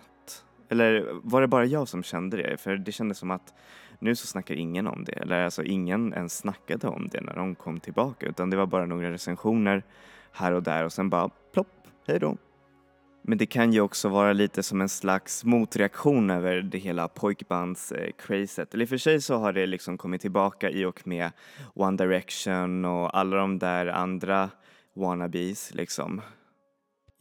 Eller 0.70 1.06
var 1.24 1.42
det 1.42 1.48
bara 1.48 1.66
jag 1.66 1.88
som 1.88 2.04
kände 2.04 2.38
det? 2.38 2.58
För 2.58 2.78
det 2.78 2.92
kändes 2.92 3.18
som 3.18 3.32
att 3.32 3.54
nu 4.00 4.16
så 4.16 4.28
snackar 4.28 4.56
ingen 4.56 4.88
om 4.88 5.04
det, 5.04 5.12
eller 5.12 5.44
alltså 5.44 5.64
ingen 5.64 6.14
ens 6.14 6.38
snackade 6.38 6.88
om 6.88 7.10
det 7.12 7.22
när 7.22 7.36
de 7.36 7.56
kom 7.56 7.80
tillbaka 7.80 8.26
utan 8.26 8.50
det 8.50 8.58
var 8.58 8.66
bara 8.66 8.86
några 8.86 9.12
recensioner 9.12 9.84
här 10.32 10.52
och 10.52 10.64
där 10.64 10.86
och 10.86 10.94
sen 10.94 11.10
bara 11.10 11.30
plopp, 11.54 11.88
hej 12.08 12.20
då. 12.20 12.38
Men 13.30 13.38
det 13.38 13.46
kan 13.46 13.74
ju 13.74 13.82
också 13.82 14.10
vara 14.10 14.34
lite 14.34 14.64
som 14.64 14.82
en 14.82 14.90
slags 14.90 15.44
motreaktion 15.44 16.30
över 16.30 16.62
det 16.62 16.78
hela 16.78 17.08
pojkbands-crazet. 17.08 18.60
Eh, 18.60 18.74
eller 18.74 18.84
i 18.84 18.86
och 18.86 18.90
för 18.90 18.98
sig 18.98 19.22
så 19.22 19.36
har 19.36 19.54
det 19.54 19.66
liksom 19.66 19.98
kommit 19.98 20.22
tillbaka 20.22 20.70
i 20.70 20.86
och 20.86 21.08
med 21.08 21.32
One 21.74 21.98
Direction 21.98 22.86
och 22.86 23.18
alla 23.18 23.38
de 23.38 23.60
där 23.60 23.88
andra 23.88 24.50
wannabes 24.94 25.74
liksom. 25.74 26.22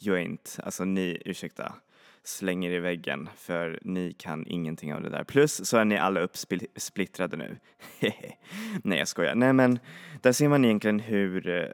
You 0.00 0.16
ain't, 0.16 0.60
alltså 0.64 0.84
ni, 0.84 1.22
ursäkta, 1.24 1.72
slänger 2.28 2.70
i 2.70 2.78
väggen 2.78 3.28
för 3.36 3.78
ni 3.82 4.12
kan 4.12 4.46
ingenting 4.46 4.94
av 4.94 5.02
det 5.02 5.08
där. 5.08 5.24
Plus 5.24 5.68
så 5.68 5.76
är 5.76 5.84
ni 5.84 5.96
alla 5.96 6.20
uppsplittrade 6.20 7.36
nu. 7.36 7.56
Nej 8.82 8.98
jag 8.98 9.08
skojar. 9.08 9.34
Nej 9.34 9.52
men 9.52 9.78
där 10.20 10.32
ser 10.32 10.48
man 10.48 10.64
egentligen 10.64 11.00
hur 11.00 11.48
eh, 11.48 11.68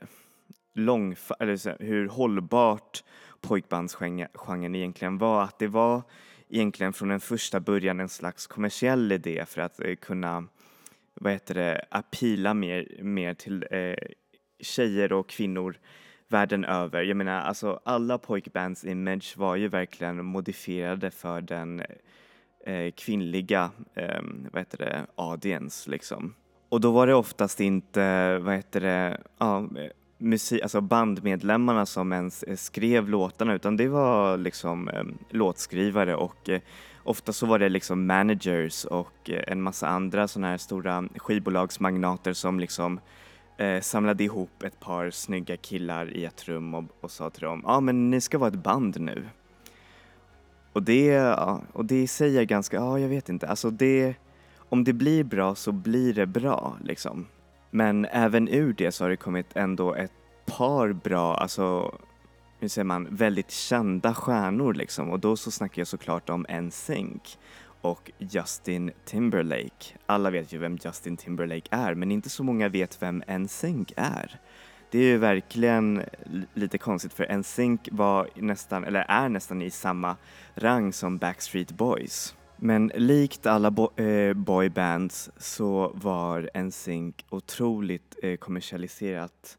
lång, 0.75 1.17
eller 1.41 1.83
hur 1.83 2.09
hållbart 2.09 3.05
pojkbandsgenren 3.41 4.75
egentligen 4.75 5.19
var. 5.19 5.43
Att 5.43 5.59
det 5.59 5.69
var 5.69 6.03
egentligen 6.49 6.93
från 6.93 7.09
den 7.09 7.21
första 7.21 7.61
början 7.61 8.01
en 8.01 8.09
slags 8.09 8.47
kommersiell 8.47 9.13
idé 9.13 9.45
för 9.49 9.61
att 9.61 9.81
eh, 9.81 9.95
kunna, 9.95 10.45
vad 11.15 11.33
heter 11.33 11.55
det, 11.55 11.85
apila 11.91 12.55
mer, 12.55 12.99
mer 13.03 13.35
till 13.35 13.67
eh, 13.71 13.95
tjejer 14.61 15.13
och 15.13 15.29
kvinnor 15.29 15.79
världen 16.33 16.65
över. 16.65 17.03
Jag 17.03 17.17
menar, 17.17 17.41
alltså 17.41 17.81
alla 17.85 18.19
pojkbands 18.19 18.85
image 18.85 19.35
var 19.37 19.57
ju 19.57 19.69
verkligen 19.69 20.25
modifierade 20.25 21.11
för 21.11 21.41
den 21.41 21.83
eh, 22.67 22.93
kvinnliga, 22.97 23.71
eh, 23.95 24.23
vad 24.53 24.61
heter 24.61 24.79
det, 24.79 25.07
audience 25.15 25.91
liksom. 25.91 26.35
Och 26.69 26.81
då 26.81 26.91
var 26.91 27.07
det 27.07 27.15
oftast 27.15 27.61
inte, 27.61 28.39
vad 28.39 28.55
heter 28.55 28.81
det, 28.81 29.21
ja, 29.39 29.69
musik, 30.23 30.63
alltså 30.63 30.81
bandmedlemmarna 30.81 31.87
som 31.87 32.13
ens 32.13 32.65
skrev 32.65 33.09
låtarna 33.09 33.55
utan 33.55 33.77
det 33.77 33.89
var 33.89 34.37
liksom 34.37 34.89
eh, 34.89 35.05
låtskrivare 35.31 36.17
och 36.17 36.49
eh, 36.49 36.61
ofta 37.05 37.33
så 37.33 37.47
var 37.47 37.59
det 37.59 37.69
liksom 37.69 38.07
managers 38.07 38.85
och 38.85 39.31
eh, 39.31 39.43
en 39.47 39.63
massa 39.63 39.89
andra 39.89 40.29
sådana 40.29 40.49
här 40.49 40.59
stora 40.59 41.09
skivbolagsmagnater 41.17 42.33
som 42.33 42.61
liksom 42.61 43.01
eh, 43.63 43.81
samlade 43.81 44.25
ihop 44.25 44.63
ett 44.63 44.81
par 44.81 45.11
snygga 45.11 45.57
killar 45.57 46.17
i 46.17 46.25
ett 46.25 46.49
rum 46.49 46.75
och, 46.75 46.85
och 47.01 47.11
sa 47.11 47.31
till 47.31 47.43
dem, 47.43 47.63
ja 47.65 47.73
ah, 47.73 47.81
men 47.81 48.11
ni 48.11 48.21
ska 48.21 48.39
vara 48.39 48.49
ett 48.49 48.63
band 48.63 49.01
nu. 49.01 49.29
Och 50.73 50.83
det, 50.83 51.07
ja, 51.07 51.61
och 51.73 51.85
det 51.85 52.03
i 52.03 52.07
sig 52.07 52.39
är 52.39 52.45
ganska, 52.45 52.77
ja 52.77 52.99
jag 52.99 53.09
vet 53.09 53.29
inte, 53.29 53.49
alltså 53.49 53.71
det, 53.71 54.15
om 54.57 54.85
det 54.85 54.93
blir 54.93 55.25
bra 55.25 55.55
så 55.55 55.73
blir 55.73 56.15
det 56.15 56.27
bra 56.27 56.77
liksom. 56.85 57.27
Men 57.71 58.05
även 58.05 58.49
ur 58.49 58.73
det 58.73 58.93
så 58.93 59.05
har 59.05 59.09
det 59.11 59.17
kommit 59.17 59.57
ändå 59.57 59.95
ett 59.95 60.13
par 60.47 60.93
bra, 60.93 61.37
alltså 61.37 61.95
hur 62.59 62.69
säger 62.69 62.85
man, 62.85 63.09
väldigt 63.11 63.51
kända 63.51 64.15
stjärnor 64.15 64.75
liksom 64.75 65.11
och 65.11 65.21
då 65.21 65.37
så 65.37 65.51
snackar 65.51 65.81
jag 65.81 65.87
såklart 65.87 66.31
om 66.31 66.47
NSYNC 66.63 67.39
och 67.83 68.11
Justin 68.19 68.91
Timberlake. 69.05 69.97
Alla 70.07 70.31
vet 70.31 70.53
ju 70.53 70.59
vem 70.59 70.79
Justin 70.85 71.17
Timberlake 71.17 71.69
är 71.71 71.95
men 71.95 72.11
inte 72.11 72.31
så 72.31 72.43
många 72.45 72.69
vet 72.69 73.03
vem 73.03 73.23
NSYNC 73.29 73.93
är. 73.97 74.41
Det 74.91 74.99
är 74.99 75.03
ju 75.03 75.19
verkligen 75.19 76.03
lite 76.55 76.79
konstigt 76.79 77.13
för 77.13 77.37
NSYNC 77.39 77.81
var 77.93 78.29
nästan, 78.35 78.85
eller 78.85 79.05
är 79.09 79.29
nästan 79.29 79.63
i 79.63 79.71
samma 79.71 80.17
rang 80.55 80.93
som 80.93 81.19
Backstreet 81.19 81.73
Boys. 81.73 82.37
Men 82.57 82.93
likt 82.95 83.47
alla 83.47 83.71
bo- 83.71 83.97
eh, 83.97 84.35
boybands 84.35 85.31
så 85.37 85.93
var 85.95 86.51
NSYNC 86.55 87.15
otroligt 87.31 88.17
eh, 88.23 88.37
kommersialiserat 88.37 89.59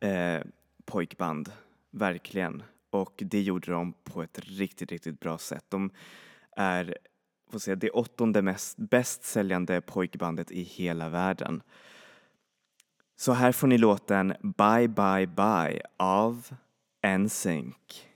eh, 0.00 0.40
pojkband, 0.84 1.52
verkligen. 1.90 2.62
Och 2.90 3.12
det 3.16 3.40
gjorde 3.40 3.72
de 3.72 3.92
på 3.92 4.22
ett 4.22 4.38
riktigt, 4.38 4.92
riktigt 4.92 5.20
bra 5.20 5.38
sätt. 5.38 5.64
De 5.68 5.90
är 6.56 6.96
får 7.50 7.58
se, 7.58 7.74
det 7.74 7.90
åttonde 7.90 8.42
mest 8.42 8.78
bäst 8.78 9.24
säljande 9.24 9.80
pojkbandet 9.80 10.50
i 10.50 10.62
hela 10.62 11.08
världen. 11.08 11.62
Så 13.16 13.32
här 13.32 13.52
får 13.52 13.66
ni 13.66 13.78
låten 13.78 14.34
Bye 14.40 14.88
Bye 14.88 15.26
Bye 15.26 15.82
av 15.96 16.48
NSYNC. 17.18 18.07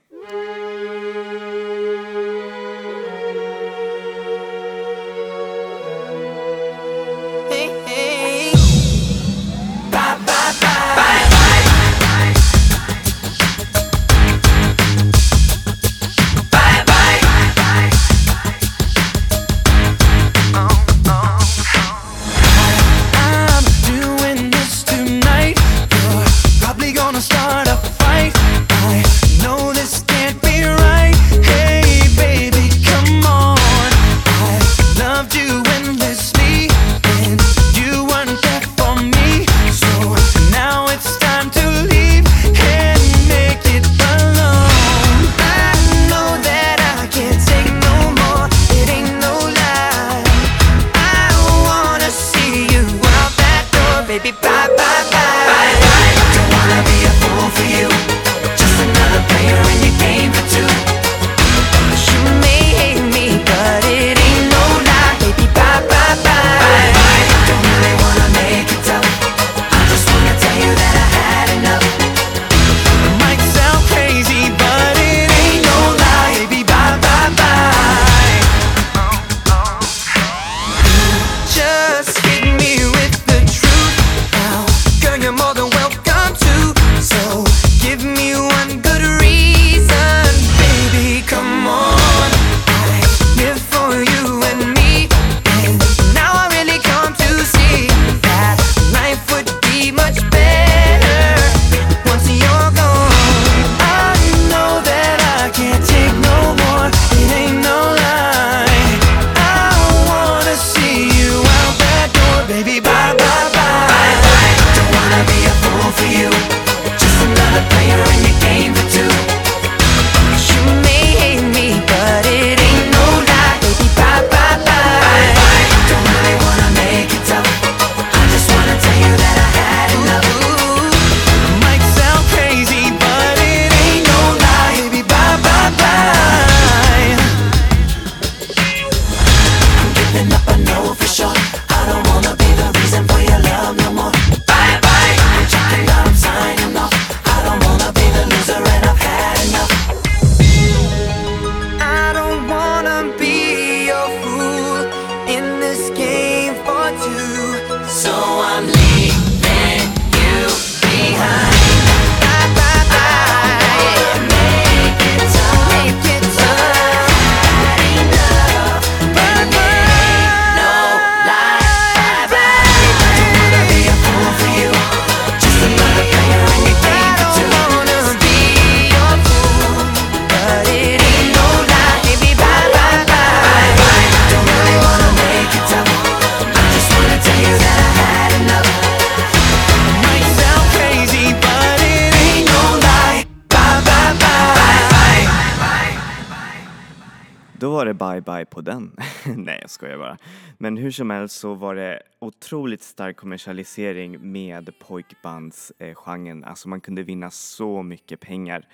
Men 200.57 200.77
hur 200.77 200.91
som 200.91 201.09
helst 201.09 201.39
så 201.39 201.53
var 201.53 201.75
det 201.75 202.01
otroligt 202.19 202.83
stark 202.83 203.17
kommersialisering 203.17 204.31
med 204.31 204.79
pojkbandsgenren. 204.79 206.43
Alltså 206.43 206.69
man 206.69 206.81
kunde 206.81 207.03
vinna 207.03 207.31
så 207.31 207.83
mycket 207.83 208.19
pengar 208.19 208.67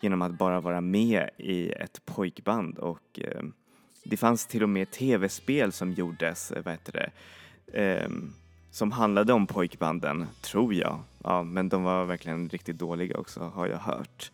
genom 0.00 0.22
att 0.22 0.32
bara 0.32 0.60
vara 0.60 0.80
med 0.80 1.30
i 1.36 1.70
ett 1.70 2.04
pojkband 2.04 2.78
och 2.78 3.20
eh, 3.20 3.42
det 4.04 4.16
fanns 4.16 4.46
till 4.46 4.62
och 4.62 4.68
med 4.68 4.90
tv-spel 4.90 5.72
som 5.72 5.92
gjordes, 5.92 6.50
eh, 6.50 6.64
vad 6.64 6.74
heter 6.74 6.92
det, 6.92 7.10
eh, 7.82 8.10
som 8.70 8.92
handlade 8.92 9.32
om 9.32 9.46
pojkbanden, 9.46 10.26
tror 10.40 10.74
jag. 10.74 11.00
Ja, 11.22 11.42
men 11.42 11.68
de 11.68 11.82
var 11.82 12.04
verkligen 12.04 12.48
riktigt 12.48 12.78
dåliga 12.78 13.18
också, 13.18 13.40
har 13.40 13.66
jag 13.66 13.78
hört. 13.78 14.30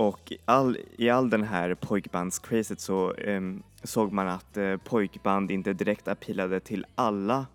Och 0.00 0.32
all, 0.44 0.78
i 0.96 1.10
all 1.10 1.30
den 1.30 1.42
här 1.42 1.74
pojkbandscrazet 1.74 2.80
så 2.80 3.14
eh, 3.14 3.40
såg 3.82 4.12
man 4.12 4.28
att 4.28 4.56
eh, 4.56 4.76
pojkband 4.76 5.50
inte 5.50 5.72
direkt 5.72 6.08
appealade 6.08 6.60
till 6.60 6.86
alla 6.94 7.46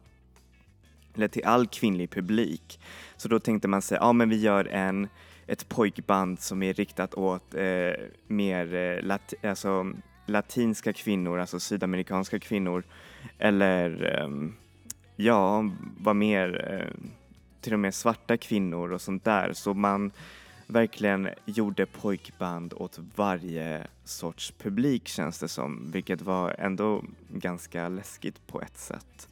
eller 1.15 1.27
till 1.27 1.45
all 1.45 1.67
kvinnlig 1.67 2.09
publik. 2.09 2.79
Så 3.17 3.27
då 3.27 3.39
tänkte 3.39 3.67
man 3.67 3.81
sig, 3.81 3.97
ja 4.01 4.13
men 4.13 4.29
vi 4.29 4.35
gör 4.35 4.65
en, 4.65 5.07
ett 5.47 5.69
pojkband 5.69 6.39
som 6.39 6.63
är 6.63 6.73
riktat 6.73 7.13
åt 7.13 7.53
eh, 7.53 7.93
mer 8.27 8.75
eh, 8.75 9.03
lat, 9.03 9.33
alltså, 9.43 9.93
latinska 10.25 10.93
kvinnor, 10.93 11.39
alltså 11.39 11.59
sydamerikanska 11.59 12.39
kvinnor. 12.39 12.83
Eller 13.37 14.19
ehm, 14.19 14.55
ja, 15.15 15.69
vad 15.97 16.15
mer, 16.15 16.71
eh, 16.71 17.07
till 17.61 17.73
och 17.73 17.79
med 17.79 17.93
svarta 17.93 18.37
kvinnor 18.37 18.91
och 18.91 19.01
sånt 19.01 19.23
där. 19.23 19.53
Så 19.53 19.73
man 19.73 20.11
verkligen 20.67 21.29
gjorde 21.45 21.85
pojkband 21.85 22.73
åt 22.73 22.99
varje 23.15 23.87
sorts 24.03 24.53
publik 24.57 25.07
känns 25.07 25.39
det 25.39 25.47
som, 25.47 25.91
vilket 25.91 26.21
var 26.21 26.55
ändå 26.59 27.03
ganska 27.29 27.87
läskigt 27.87 28.47
på 28.47 28.61
ett 28.61 28.77
sätt. 28.77 29.29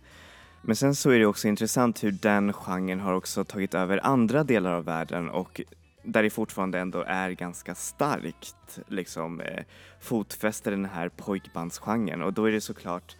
Men 0.62 0.76
sen 0.76 0.96
så 0.96 1.10
är 1.10 1.20
det 1.20 1.26
också 1.26 1.48
intressant 1.48 2.04
hur 2.04 2.12
den 2.12 2.54
genren 2.54 3.00
har 3.00 3.14
också 3.14 3.44
tagit 3.44 3.74
över 3.74 4.06
andra 4.06 4.44
delar 4.44 4.72
av 4.72 4.86
världen 4.86 5.30
och 5.30 5.62
där 6.04 6.24
det 6.24 6.30
fortfarande 6.30 6.80
ändå 6.80 7.04
är 7.08 7.32
ganska 7.32 7.76
starkt 7.76 8.80
liksom 8.88 9.42
eh, 9.42 9.64
fotfäste 10.02 10.70
den 10.70 10.86
här 10.86 11.10
pojkbandsgenren 11.10 12.22
och 12.22 12.34
då 12.34 12.46
är 12.46 12.52
det 12.52 12.62
såklart 12.62 13.16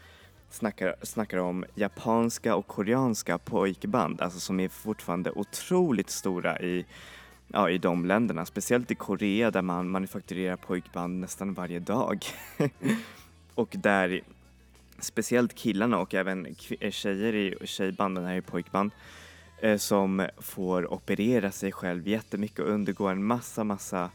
snackar, 0.50 0.96
snackar 1.02 1.38
om 1.38 1.66
japanska 1.76 2.56
och 2.56 2.68
koreanska 2.68 3.38
pojkband, 3.38 4.22
alltså 4.22 4.40
som 4.40 4.60
är 4.60 4.70
fortfarande 4.70 5.32
otroligt 5.32 6.10
stora 6.10 6.60
i 6.60 6.86
ja, 7.54 7.70
i 7.70 7.78
de 7.78 8.06
länderna, 8.06 8.46
speciellt 8.46 8.92
i 8.92 8.96
Korea 8.96 9.52
där 9.52 9.62
man 9.62 9.90
manufakturerar 9.90 10.56
pojkband 10.56 11.20
nästan 11.20 11.54
varje 11.54 11.80
dag. 11.80 12.26
och 13.56 13.76
där 13.78 14.22
speciellt 15.00 15.56
killarna 15.56 15.98
och 15.98 16.14
även 16.14 16.56
eh, 16.80 16.92
tjejer 16.92 17.36
i 17.36 17.68
tjejbanden 17.68 18.26
här 18.26 18.36
i 18.36 18.42
pojkband 18.42 18.92
eh, 19.62 19.78
som 19.78 20.28
får 20.38 20.94
operera 20.94 21.52
sig 21.52 21.72
själv 21.72 22.08
jättemycket 22.08 22.60
och 22.60 22.70
undergå 22.70 23.08
en 23.08 23.24
massa, 23.24 23.64
massa 23.64 24.10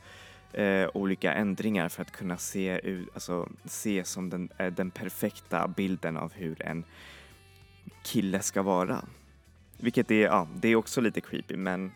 eh, 0.52 0.88
olika 0.94 1.34
ändringar 1.34 1.88
för 1.88 2.02
att 2.02 2.12
kunna 2.12 2.36
se, 2.36 2.80
ut, 2.80 3.08
alltså, 3.14 3.48
se 3.64 4.04
som 4.04 4.30
den, 4.30 4.48
eh, 4.58 4.72
den 4.72 4.90
perfekta 4.90 5.68
bilden 5.68 6.16
av 6.16 6.32
hur 6.32 6.62
en 6.62 6.84
kille 8.04 8.40
ska 8.40 8.62
vara. 8.62 9.04
Vilket 9.76 10.10
är, 10.10 10.22
ja, 10.22 10.48
det 10.54 10.68
är 10.68 10.76
också 10.76 11.00
lite 11.00 11.20
creepy 11.20 11.56
men 11.56 11.92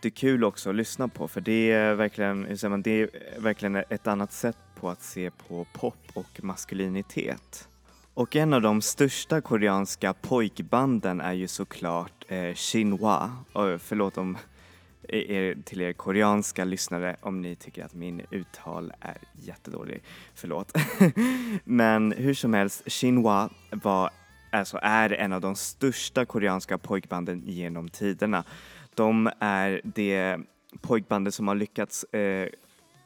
det 0.00 0.08
är 0.08 0.10
kul 0.10 0.44
också 0.44 0.70
att 0.70 0.76
lyssna 0.76 1.08
på 1.08 1.28
för 1.28 1.40
det 1.40 1.72
är 1.72 1.94
verkligen, 1.94 2.44
hur 2.44 2.56
säger 2.56 2.70
man, 2.70 2.82
det 2.82 3.02
är 3.02 3.10
verkligen 3.38 3.76
ett 3.76 4.06
annat 4.06 4.32
sätt 4.32 4.58
på 4.80 4.90
att 4.90 5.02
se 5.02 5.30
på 5.30 5.66
pop 5.72 5.98
och 6.14 6.44
maskulinitet. 6.44 7.68
Och 8.14 8.36
en 8.36 8.52
av 8.52 8.62
de 8.62 8.82
största 8.82 9.40
koreanska 9.40 10.14
pojkbanden 10.14 11.20
är 11.20 11.32
ju 11.32 11.48
såklart 11.48 12.24
eh, 12.28 12.54
Shinhwa. 12.54 13.32
Oh, 13.54 13.76
förlåt 13.78 14.18
om 14.18 14.38
er, 15.08 15.56
till 15.64 15.80
er 15.80 15.92
koreanska 15.92 16.64
lyssnare 16.64 17.16
om 17.20 17.40
ni 17.40 17.56
tycker 17.56 17.84
att 17.84 17.94
min 17.94 18.22
uttal 18.30 18.92
är 19.00 19.18
jättedålig. 19.32 20.02
Förlåt. 20.34 20.72
Men 21.64 22.12
hur 22.12 22.34
som 22.34 22.54
helst, 22.54 22.82
Shinhwa 22.92 23.50
var, 23.70 24.10
alltså 24.52 24.78
är 24.82 25.12
en 25.12 25.32
av 25.32 25.40
de 25.40 25.56
största 25.56 26.24
koreanska 26.24 26.78
pojkbanden 26.78 27.42
genom 27.46 27.88
tiderna. 27.88 28.44
De 28.98 29.30
är 29.38 29.80
det 29.84 30.38
pojkbandet 30.80 31.34
som 31.34 31.48
har 31.48 31.54
lyckats 31.54 32.04
eh, 32.04 32.48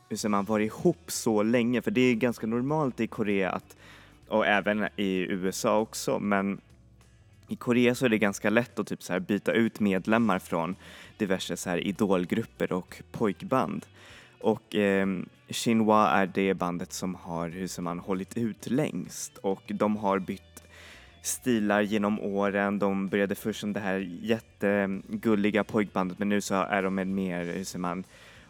hur 0.09 0.17
säger 0.17 0.31
man, 0.31 0.45
vara 0.45 0.63
ihop 0.63 1.05
så 1.07 1.43
länge. 1.43 1.83
För 1.83 1.91
det 1.91 2.01
är 2.01 2.15
ganska 2.15 2.47
normalt 2.47 3.01
i 3.01 3.07
Korea 3.07 3.51
att, 3.51 3.77
och 4.29 4.47
även 4.47 4.89
i 4.97 5.19
USA 5.19 5.79
också, 5.79 6.19
men 6.19 6.61
i 7.49 7.57
Korea 7.57 7.95
så 7.95 8.05
är 8.05 8.09
det 8.09 8.19
ganska 8.19 8.51
lätt 8.51 8.79
att 8.79 8.87
typ 8.87 9.03
så 9.03 9.13
här 9.13 9.21
byta 9.21 9.53
ut 9.53 9.81
medlemmar 9.81 10.39
från 10.39 10.77
diverse 11.19 11.57
så 11.57 11.71
här 11.71 11.79
idolgrupper 11.79 12.73
och 12.73 13.03
pojkband. 13.13 13.87
Och 14.41 14.75
eh, 14.75 15.07
Shinhwa 15.49 16.11
är 16.11 16.27
det 16.27 16.55
bandet 16.55 16.93
som 16.93 17.15
har, 17.15 17.49
hur 17.49 17.81
man, 17.81 17.99
hållit 17.99 18.37
ut 18.37 18.71
längst 18.71 19.39
och 19.39 19.63
de 19.67 19.97
har 19.97 20.19
bytt 20.19 20.52
stilar 21.23 21.81
genom 21.81 22.21
åren. 22.21 22.79
De 22.79 23.09
började 23.09 23.35
först 23.35 23.61
som 23.61 23.73
det 23.73 23.81
här 23.81 23.99
jättegulliga 24.23 25.65
pojkbandet 25.65 26.19
men 26.19 26.29
nu 26.29 26.41
så 26.41 26.55
är 26.55 26.83
de 26.83 26.99
en 26.99 27.15
mer, 27.15 27.45
hur 27.45 27.65
säger 27.65 27.81
man, 27.81 28.05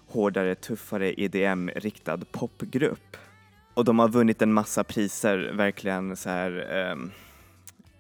hårdare, 0.06 0.54
tuffare 0.54 1.20
EDM-riktad 1.20 2.18
popgrupp. 2.32 3.16
Och 3.74 3.84
de 3.84 3.98
har 3.98 4.08
vunnit 4.08 4.42
en 4.42 4.52
massa 4.52 4.84
priser, 4.84 5.52
verkligen 5.52 6.16
så 6.16 6.30
här 6.30 6.72
um, 6.92 7.10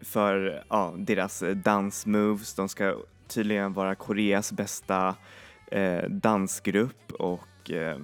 för 0.00 0.64
ja, 0.68 0.94
deras 0.96 1.42
dansmoves. 1.54 2.54
De 2.54 2.68
ska 2.68 2.96
tydligen 3.28 3.72
vara 3.72 3.94
Koreas 3.94 4.52
bästa 4.52 5.14
eh, 5.66 6.04
dansgrupp 6.08 7.12
och 7.12 7.70
eh, 7.70 7.98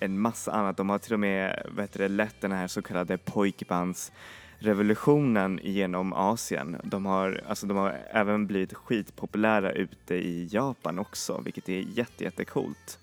en 0.00 0.20
massa 0.20 0.52
annat. 0.52 0.76
De 0.76 0.90
har 0.90 0.98
till 0.98 1.12
och 1.12 1.20
med 1.20 1.66
vad 1.68 1.84
heter 1.84 1.98
det, 1.98 2.08
lett 2.08 2.40
den 2.40 2.52
här 2.52 2.66
så 2.66 2.82
kallade 2.82 3.18
pojkbands 3.18 4.12
revolutionen 4.62 5.60
genom 5.62 6.12
Asien. 6.12 6.76
De 6.84 7.06
har, 7.06 7.40
alltså, 7.48 7.66
de 7.66 7.76
har 7.76 7.98
även 8.10 8.46
blivit 8.46 8.74
skitpopulära 8.74 9.72
ute 9.72 10.14
i 10.14 10.48
Japan 10.50 10.98
också, 10.98 11.40
vilket 11.44 11.68
är 11.68 11.78
jätte, 11.80 12.24
jättecoolt. 12.24 12.98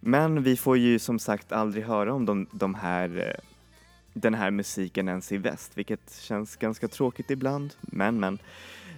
Men 0.00 0.42
vi 0.42 0.56
får 0.56 0.78
ju 0.78 0.98
som 0.98 1.18
sagt 1.18 1.52
aldrig 1.52 1.84
höra 1.84 2.14
om 2.14 2.26
de, 2.26 2.46
de 2.52 2.74
här, 2.74 3.40
den 4.12 4.34
här 4.34 4.50
musiken 4.50 5.08
ens 5.08 5.32
i 5.32 5.36
väst, 5.36 5.72
vilket 5.74 6.18
känns 6.20 6.56
ganska 6.56 6.88
tråkigt 6.88 7.30
ibland. 7.30 7.74
Men, 7.80 8.20
men. 8.20 8.38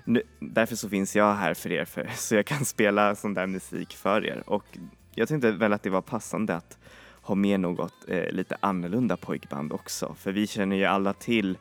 Nu, 0.04 0.22
därför 0.38 0.76
så 0.76 0.88
finns 0.88 1.16
jag 1.16 1.34
här 1.34 1.54
för 1.54 1.72
er, 1.72 1.84
för, 1.84 2.10
så 2.16 2.34
jag 2.34 2.46
kan 2.46 2.64
spela 2.64 3.14
sån 3.14 3.34
där 3.34 3.46
musik 3.46 3.96
för 3.96 4.24
er. 4.24 4.42
Och 4.46 4.78
jag 5.14 5.28
tänkte 5.28 5.52
väl 5.52 5.72
att 5.72 5.82
det 5.82 5.90
var 5.90 6.02
passande 6.02 6.54
att 6.54 6.78
ha 7.25 7.35
med 7.35 7.59
något 7.59 7.93
eh, 8.07 8.31
lite 8.31 8.57
annorlunda 8.59 9.17
pojkband 9.17 9.73
också. 9.73 10.15
För 10.19 10.31
vi 10.31 10.47
känner 10.47 10.75
ju 10.75 10.85
alla 10.85 11.13
till 11.13 11.57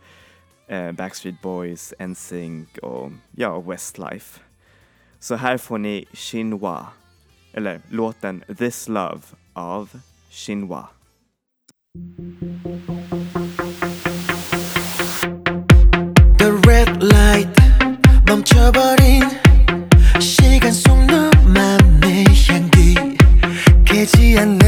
eh, 0.67 0.93
Backstreet 0.93 1.43
Boys, 1.43 1.95
NSYNC 1.99 2.79
och 2.83 3.13
ja, 3.37 3.61
Westlife. 3.61 4.41
Så 5.19 5.35
här 5.35 5.59
får 5.59 5.79
ni 5.79 6.05
Shinhwa, 6.13 6.87
eller 7.53 7.81
låten 7.89 8.45
This 8.59 8.89
Love 8.89 9.21
av 9.53 10.01
Shinhwa. 10.31 10.89
The 16.39 16.51
red 16.69 17.03
light 17.03 17.61
멈춰버린 18.27 19.23
시간 20.21 20.73
속 20.73 21.05
너만의 21.07 22.25
향기 22.49 22.95
깨지 23.85 24.39
않는 24.39 24.64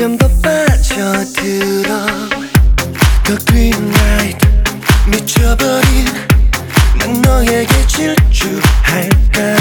점점 0.00 0.16
더 0.16 0.26
빠져들어. 0.40 2.06
The 3.24 3.36
green 3.44 3.92
light 3.92 4.48
미쳐버린 5.06 6.06
난 6.98 7.20
너에게 7.20 7.86
질주할까? 7.86 9.56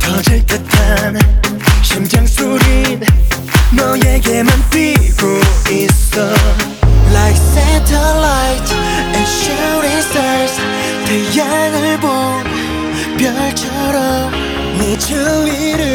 터질 0.00 0.46
듯한 0.46 1.18
심장 1.82 2.26
소린 2.26 3.04
너에게만 3.76 4.50
뛰고 4.70 5.40
있어. 5.72 6.32
Like 7.10 7.36
satellite 7.36 8.72
and 9.14 9.28
shooting 9.28 10.02
stars 10.08 10.56
태양을 11.04 12.00
본 12.00 12.08
별처럼 13.18 14.32
네 14.78 14.96
주위를 14.96 15.87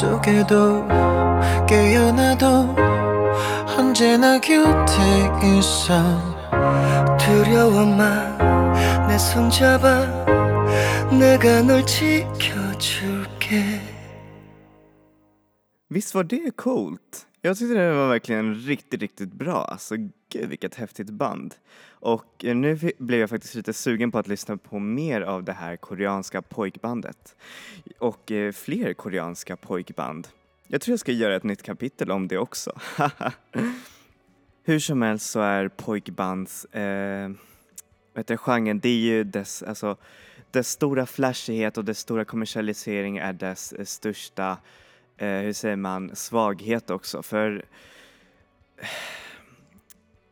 꿈속에도 0.00 0.86
깨어나도 1.68 2.74
언제나 3.76 4.40
곁에 4.40 4.94
있어 5.58 6.02
두려워 7.18 7.84
마내 7.84 9.18
손잡아 9.18 10.06
내가 11.10 11.60
널 11.60 11.84
지켜줄게 11.84 13.80
Visst 15.90 16.14
var 16.14 16.26
det 16.26 16.52
coolt? 16.56 17.26
Jag 17.42 17.58
tyckte 17.58 17.74
det 17.74 17.92
var 17.92 18.08
verkligen 18.08 18.54
riktigt, 18.54 19.00
riktigt 19.00 19.32
bra. 19.32 19.64
Alltså 19.64 19.96
gud 20.28 20.48
vilket 20.48 20.74
häftigt 20.74 21.10
band. 21.10 21.54
Och 21.88 22.44
eh, 22.44 22.54
nu 22.56 22.78
blev 22.98 23.20
jag 23.20 23.30
faktiskt 23.30 23.54
lite 23.54 23.72
sugen 23.72 24.10
på 24.10 24.18
att 24.18 24.28
lyssna 24.28 24.56
på 24.56 24.78
mer 24.78 25.20
av 25.20 25.44
det 25.44 25.52
här 25.52 25.76
koreanska 25.76 26.42
pojkbandet. 26.42 27.36
Och 27.98 28.32
eh, 28.32 28.52
fler 28.52 28.92
koreanska 28.92 29.56
pojkband. 29.56 30.28
Jag 30.66 30.80
tror 30.80 30.92
jag 30.92 31.00
ska 31.00 31.12
göra 31.12 31.36
ett 31.36 31.44
nytt 31.44 31.62
kapitel 31.62 32.10
om 32.10 32.28
det 32.28 32.38
också. 32.38 32.80
Hur 34.64 34.78
som 34.78 35.02
helst 35.02 35.30
så 35.30 35.40
är 35.40 35.68
pojkbands, 35.68 36.64
eh, 36.64 37.28
vad 38.12 38.20
heter 38.20 38.34
det, 38.34 38.38
genren, 38.38 38.80
det 38.80 38.88
är 38.88 38.98
ju 38.98 39.24
dess, 39.24 39.62
alltså 39.62 39.96
dess 40.50 40.68
stora 40.68 41.06
flashighet 41.06 41.78
och 41.78 41.84
dess 41.84 41.98
stora 41.98 42.24
kommersialisering 42.24 43.18
är 43.18 43.32
dess 43.32 43.72
eh, 43.72 43.84
största 43.84 44.56
eh, 45.20 45.28
hur 45.28 45.52
säger 45.52 45.76
man, 45.76 46.16
svaghet 46.16 46.90
också. 46.90 47.22
För 47.22 47.64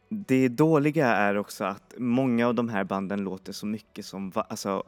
det 0.09 0.49
dåliga 0.49 1.07
är 1.07 1.37
också 1.37 1.65
att 1.65 1.95
många 1.99 2.47
av 2.49 2.55
de 2.55 2.69
här 2.69 2.85
banden 2.85 3.25
låter 3.25 3.53
så 3.53 3.67
mycket 3.67 4.05
som, 4.07 4.31
va- 4.31 4.47
alltså, 4.49 4.83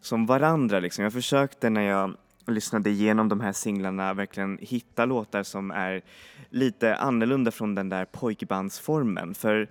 som 0.00 0.26
varandra. 0.26 0.80
Liksom. 0.80 1.04
Jag 1.04 1.12
försökte 1.12 1.70
när 1.70 1.82
jag 1.82 2.16
lyssnade 2.46 2.90
igenom 2.90 3.28
de 3.28 3.40
här 3.40 3.52
singlarna 3.52 4.14
verkligen 4.14 4.58
hitta 4.60 5.04
låtar 5.04 5.42
som 5.42 5.70
är 5.70 6.02
lite 6.50 6.96
annorlunda 6.96 7.50
från 7.50 7.74
den 7.74 7.88
där 7.88 8.04
pojkbandsformen. 8.04 9.34
För 9.34 9.68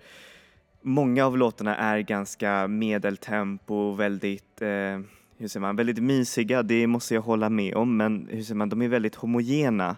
många 0.81 1.25
av 1.25 1.37
låtarna 1.37 1.75
är 1.75 1.99
ganska 1.99 2.67
medeltempo, 2.67 3.93
väldigt, 3.93 4.61
eh, 4.61 4.99
hur 5.37 5.47
säger 5.47 5.61
man, 5.61 5.75
väldigt 5.75 6.03
mysiga, 6.03 6.63
det 6.63 6.87
måste 6.87 7.13
jag 7.13 7.21
hålla 7.21 7.49
med 7.49 7.75
om, 7.75 7.97
men 7.97 8.27
hur 8.31 8.43
säger 8.43 8.55
man, 8.55 8.69
de 8.69 8.81
är 8.81 8.87
väldigt 8.87 9.15
homogena 9.15 9.95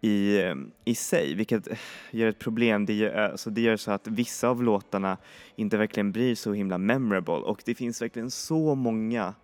i, 0.00 0.40
i 0.84 0.94
sig, 0.94 1.34
vilket 1.34 1.68
gör 2.10 2.28
ett 2.28 2.38
problem. 2.38 2.86
Det 2.86 2.92
gör, 2.92 3.30
alltså 3.30 3.50
det 3.50 3.60
gör 3.60 3.76
så 3.76 3.90
att 3.90 4.06
vissa 4.06 4.48
av 4.48 4.62
låtarna 4.62 5.16
inte 5.56 5.76
verkligen 5.76 6.12
blir 6.12 6.34
så 6.34 6.52
himla 6.52 6.78
memorable 6.78 7.34
och 7.34 7.62
det 7.64 7.74
finns 7.74 8.02
verkligen 8.02 8.30
så 8.30 8.74
många 8.74 9.34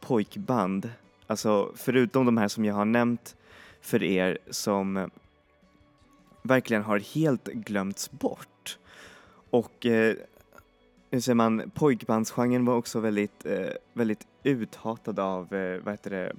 pojkband, 0.00 0.90
alltså 1.26 1.72
förutom 1.76 2.26
de 2.26 2.36
här 2.36 2.48
som 2.48 2.64
jag 2.64 2.74
har 2.74 2.84
nämnt 2.84 3.36
för 3.80 4.02
er 4.02 4.38
som 4.50 5.10
verkligen 6.42 6.82
har 6.82 6.98
helt 6.98 7.44
glömts 7.44 8.10
bort. 8.10 8.78
Och 9.50 9.86
eh, 9.86 10.16
hur 11.12 11.20
säger 11.20 11.34
man, 11.34 11.70
pojkbandsgenren 11.74 12.64
var 12.64 12.76
också 12.76 13.00
väldigt, 13.00 13.46
eh, 13.46 13.68
väldigt 13.92 14.26
uthatad 14.42 15.18
av, 15.18 15.54
eh, 15.54 15.80
vad 15.82 15.92
heter 15.92 16.10
det, 16.10 16.32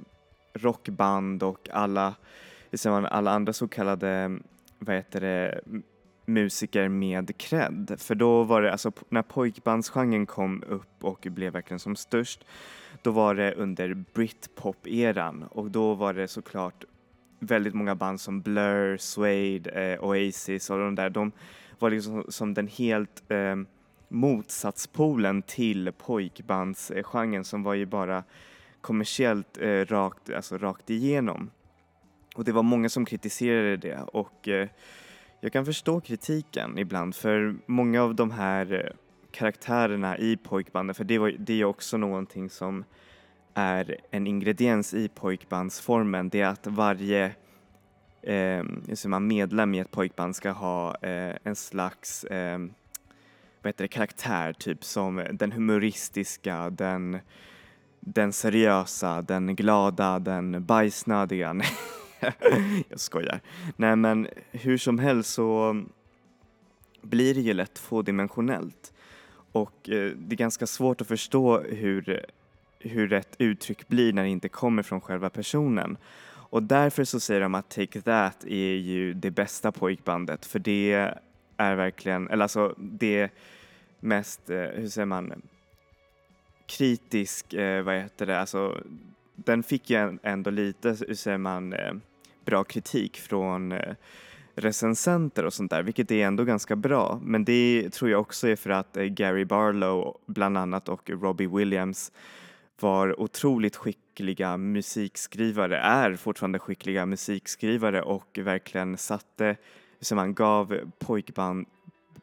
rockband 0.53 1.43
och 1.43 1.69
alla, 1.71 2.15
hur 2.69 2.77
säger 2.77 3.01
man, 3.01 3.05
alla 3.05 3.31
andra 3.31 3.53
så 3.53 3.67
kallade, 3.67 4.39
vad 4.79 4.95
heter 4.95 5.21
det, 5.21 5.61
musiker 6.25 6.87
med 6.87 7.37
cred. 7.37 7.95
För 7.97 8.15
då 8.15 8.43
var 8.43 8.61
det, 8.61 8.71
alltså 8.71 8.91
när 9.09 9.21
pojkbandsgenren 9.21 10.25
kom 10.25 10.63
upp 10.67 11.03
och 11.03 11.27
blev 11.29 11.53
verkligen 11.53 11.79
som 11.79 11.95
störst, 11.95 12.45
då 13.01 13.11
var 13.11 13.35
det 13.35 13.53
under 13.53 13.93
britpop-eran 14.13 15.43
och 15.43 15.71
då 15.71 15.93
var 15.93 16.13
det 16.13 16.27
såklart 16.27 16.85
väldigt 17.39 17.73
många 17.73 17.95
band 17.95 18.21
som 18.21 18.41
Blur, 18.41 18.97
Suede, 18.97 19.69
eh, 19.69 20.03
Oasis 20.03 20.69
och 20.69 20.79
de 20.79 20.95
där, 20.95 21.09
de 21.09 21.31
var 21.79 21.89
liksom 21.89 22.25
som 22.29 22.53
den 22.53 22.67
helt 22.67 23.31
eh, 23.31 23.55
motsatspolen 24.13 25.41
till 25.41 25.91
pojkbandsgenren 25.97 27.43
som 27.43 27.63
var 27.63 27.73
ju 27.73 27.85
bara 27.85 28.23
kommersiellt 28.81 29.57
eh, 29.61 29.85
rakt, 29.85 30.33
alltså 30.33 30.57
rakt 30.57 30.89
igenom. 30.89 31.49
Och 32.35 32.43
det 32.43 32.51
var 32.51 32.63
många 32.63 32.89
som 32.89 33.05
kritiserade 33.05 33.77
det 33.77 33.99
och 34.01 34.47
eh, 34.47 34.67
jag 35.39 35.53
kan 35.53 35.65
förstå 35.65 36.01
kritiken 36.01 36.77
ibland 36.77 37.15
för 37.15 37.55
många 37.65 38.03
av 38.03 38.15
de 38.15 38.31
här 38.31 38.73
eh, 38.73 38.95
karaktärerna 39.31 40.17
i 40.17 40.37
pojkbanden, 40.37 40.95
för 40.95 41.03
det, 41.03 41.17
var, 41.17 41.35
det 41.39 41.53
är 41.53 41.57
ju 41.57 41.65
också 41.65 41.97
någonting 41.97 42.49
som 42.49 42.83
är 43.53 43.97
en 44.11 44.27
ingrediens 44.27 44.93
i 44.93 45.07
pojkbandsformen, 45.07 46.29
det 46.29 46.41
är 46.41 46.47
att 46.47 46.67
varje 46.67 47.31
eh, 48.21 48.63
man, 49.05 49.27
medlem 49.27 49.73
i 49.73 49.79
ett 49.79 49.91
pojkband 49.91 50.35
ska 50.35 50.51
ha 50.51 50.95
eh, 51.01 51.35
en 51.43 51.55
slags 51.55 52.23
eh, 52.23 52.59
bättre 53.63 53.69
vad 53.69 53.69
heter 53.73 53.83
det, 53.83 53.87
karaktär, 53.87 54.53
typ 54.53 54.83
som 54.83 55.25
den 55.31 55.51
humoristiska, 55.51 56.69
den 56.69 57.19
den 58.05 58.33
seriösa, 58.33 59.21
den 59.21 59.55
glada, 59.55 60.19
den 60.19 60.65
bajsnödiga. 60.65 61.55
Jag 62.89 62.99
skojar. 62.99 63.41
Nej 63.75 63.95
men 63.95 64.27
hur 64.51 64.77
som 64.77 64.99
helst 64.99 65.33
så 65.33 65.83
blir 67.01 67.33
det 67.33 67.41
ju 67.41 67.53
lätt 67.53 67.73
tvådimensionellt 67.73 68.93
och 69.51 69.89
eh, 69.89 70.11
det 70.15 70.35
är 70.35 70.37
ganska 70.37 70.67
svårt 70.67 71.01
att 71.01 71.07
förstå 71.07 71.59
hur, 71.59 72.25
hur 72.79 73.07
rätt 73.07 73.35
uttryck 73.37 73.87
blir 73.87 74.13
när 74.13 74.23
det 74.23 74.29
inte 74.29 74.49
kommer 74.49 74.83
från 74.83 75.01
själva 75.01 75.29
personen. 75.29 75.97
Och 76.25 76.63
därför 76.63 77.03
så 77.03 77.19
säger 77.19 77.41
de 77.41 77.55
att 77.55 77.69
Take 77.69 78.01
That 78.01 78.45
är 78.45 78.75
ju 78.75 79.13
det 79.13 79.31
bästa 79.31 79.71
pojkbandet 79.71 80.45
för 80.45 80.59
det 80.59 81.13
är 81.63 81.75
verkligen, 81.75 82.29
eller 82.29 82.43
alltså 82.43 82.75
det 82.77 83.29
mest, 83.99 84.49
eh, 84.49 84.57
hur 84.57 84.87
säger 84.87 85.05
man, 85.05 85.41
kritisk, 86.65 87.53
eh, 87.53 87.83
vad 87.83 87.95
heter 87.95 88.25
det, 88.25 88.39
alltså 88.39 88.83
den 89.35 89.63
fick 89.63 89.89
ju 89.89 90.17
ändå 90.23 90.49
lite, 90.49 90.89
hur 91.07 91.15
säger 91.15 91.37
man, 91.37 91.73
eh, 91.73 91.93
bra 92.45 92.63
kritik 92.63 93.17
från 93.17 93.71
eh, 93.71 93.95
recensenter 94.55 95.45
och 95.45 95.53
sånt 95.53 95.71
där, 95.71 95.83
vilket 95.83 96.11
är 96.11 96.27
ändå 96.27 96.43
ganska 96.43 96.75
bra. 96.75 97.19
Men 97.23 97.45
det 97.45 97.89
tror 97.93 98.11
jag 98.11 98.21
också 98.21 98.47
är 98.47 98.55
för 98.55 98.69
att 98.69 98.97
eh, 98.97 99.03
Gary 99.03 99.45
Barlow 99.45 100.17
bland 100.25 100.57
annat 100.57 100.89
och 100.89 101.09
Robbie 101.09 101.47
Williams 101.47 102.11
var 102.79 103.19
otroligt 103.19 103.75
skickliga 103.75 104.57
musikskrivare, 104.57 105.77
är 105.77 106.15
fortfarande 106.15 106.59
skickliga 106.59 107.05
musikskrivare 107.05 108.01
och 108.01 108.39
verkligen 108.41 108.97
satte, 108.97 109.55
som 110.03 110.15
man 110.15 110.33
gav 110.33 110.79
pojkband, 110.99 111.65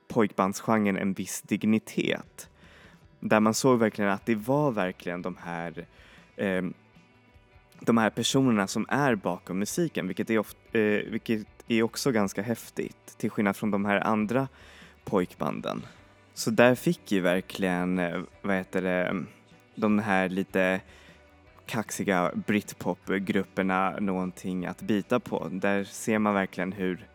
pojkbandsgenren 0.09 0.97
en 0.97 1.13
viss 1.13 1.43
dignitet. 1.43 2.49
Där 3.21 3.41
man 3.41 3.55
såg 3.55 3.79
verkligen 3.79 4.11
att 4.11 4.27
det 4.27 4.35
var 4.35 4.71
verkligen 4.71 5.23
de 5.23 5.37
här 5.37 5.87
eh, 6.37 6.63
de 7.81 7.99
här 7.99 8.11
personerna 8.11 8.67
som 8.67 8.87
är 8.89 9.15
bakom 9.15 9.59
musiken, 9.59 10.07
vilket 10.07 10.31
är, 10.31 10.39
ofta, 10.39 10.79
eh, 10.79 11.11
vilket 11.11 11.47
är 11.69 11.83
också 11.83 12.13
ganska 12.13 12.43
häftigt, 12.43 13.19
till 13.19 13.31
skillnad 13.31 13.57
från 13.57 13.71
de 13.71 13.85
här 13.85 14.07
andra 14.07 14.49
pojkbanden. 15.05 15.87
Så 16.35 16.51
där 16.51 16.75
fick 16.75 17.13
ju 17.13 17.21
verkligen, 17.21 17.99
eh, 17.99 18.21
vad 18.43 18.57
heter 18.57 18.83
det, 18.83 19.25
de 19.75 19.99
här 19.99 20.29
lite 20.29 20.81
kaxiga 21.67 22.33
britpop-grupperna 22.47 23.97
någonting 24.01 24.67
att 24.67 24.83
bita 24.83 25.21
på. 25.21 25.49
Där 25.53 25.85
ser 25.85 26.19
man 26.19 26.35
verkligen 26.35 26.73
hur, 26.73 27.07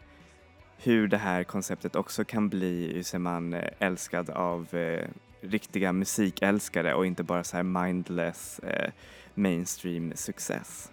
hur 0.78 1.08
det 1.08 1.18
här 1.18 1.44
konceptet 1.44 1.96
också 1.96 2.24
kan 2.24 2.50
bli, 2.50 2.94
hur 2.94 3.04
ser 3.04 3.20
man, 3.20 3.54
eh, 3.54 3.70
älskad 3.80 4.30
av 4.30 4.76
eh, 4.76 5.08
riktiga 5.42 5.94
musikälskare 5.94 6.94
och 6.94 7.06
inte 7.06 7.24
bara 7.24 7.44
så 7.44 7.58
här 7.58 7.64
mindless 7.64 8.60
eh, 8.60 8.92
mainstream 9.34 10.12
success. 10.16 10.92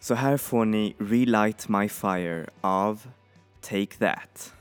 Så 0.00 0.14
här 0.14 0.36
får 0.36 0.64
ni 0.64 0.96
Relight 0.98 1.68
My 1.68 1.88
Fire 1.88 2.46
av 2.60 3.08
Take 3.60 3.96
That. 3.98 4.54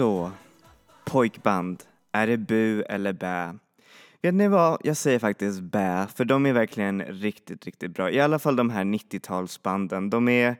Så... 0.00 0.32
pojkband, 1.04 1.82
är 2.12 2.26
det 2.26 2.36
bu 2.36 2.82
eller 2.82 3.12
bä? 3.12 3.58
Vet 4.22 4.34
ni 4.34 4.48
vad, 4.48 4.80
jag 4.84 4.96
säger 4.96 5.18
faktiskt 5.18 5.60
bä, 5.60 6.06
för 6.14 6.24
de 6.24 6.46
är 6.46 6.52
verkligen 6.52 7.02
riktigt, 7.02 7.66
riktigt 7.66 7.90
bra. 7.90 8.10
I 8.10 8.20
alla 8.20 8.38
fall 8.38 8.56
de 8.56 8.70
här 8.70 8.84
90-talsbanden. 8.84 10.10
De 10.10 10.28
är 10.28 10.56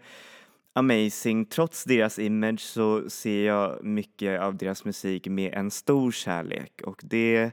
amazing. 0.73 1.45
Trots 1.45 1.85
deras 1.85 2.19
image 2.19 2.61
så 2.61 3.11
ser 3.11 3.47
jag 3.47 3.85
mycket 3.85 4.41
av 4.41 4.57
deras 4.57 4.85
musik 4.85 5.27
med 5.27 5.55
en 5.55 5.71
stor 5.71 6.13
kärlek 6.13 6.83
och 6.85 7.01
det 7.05 7.51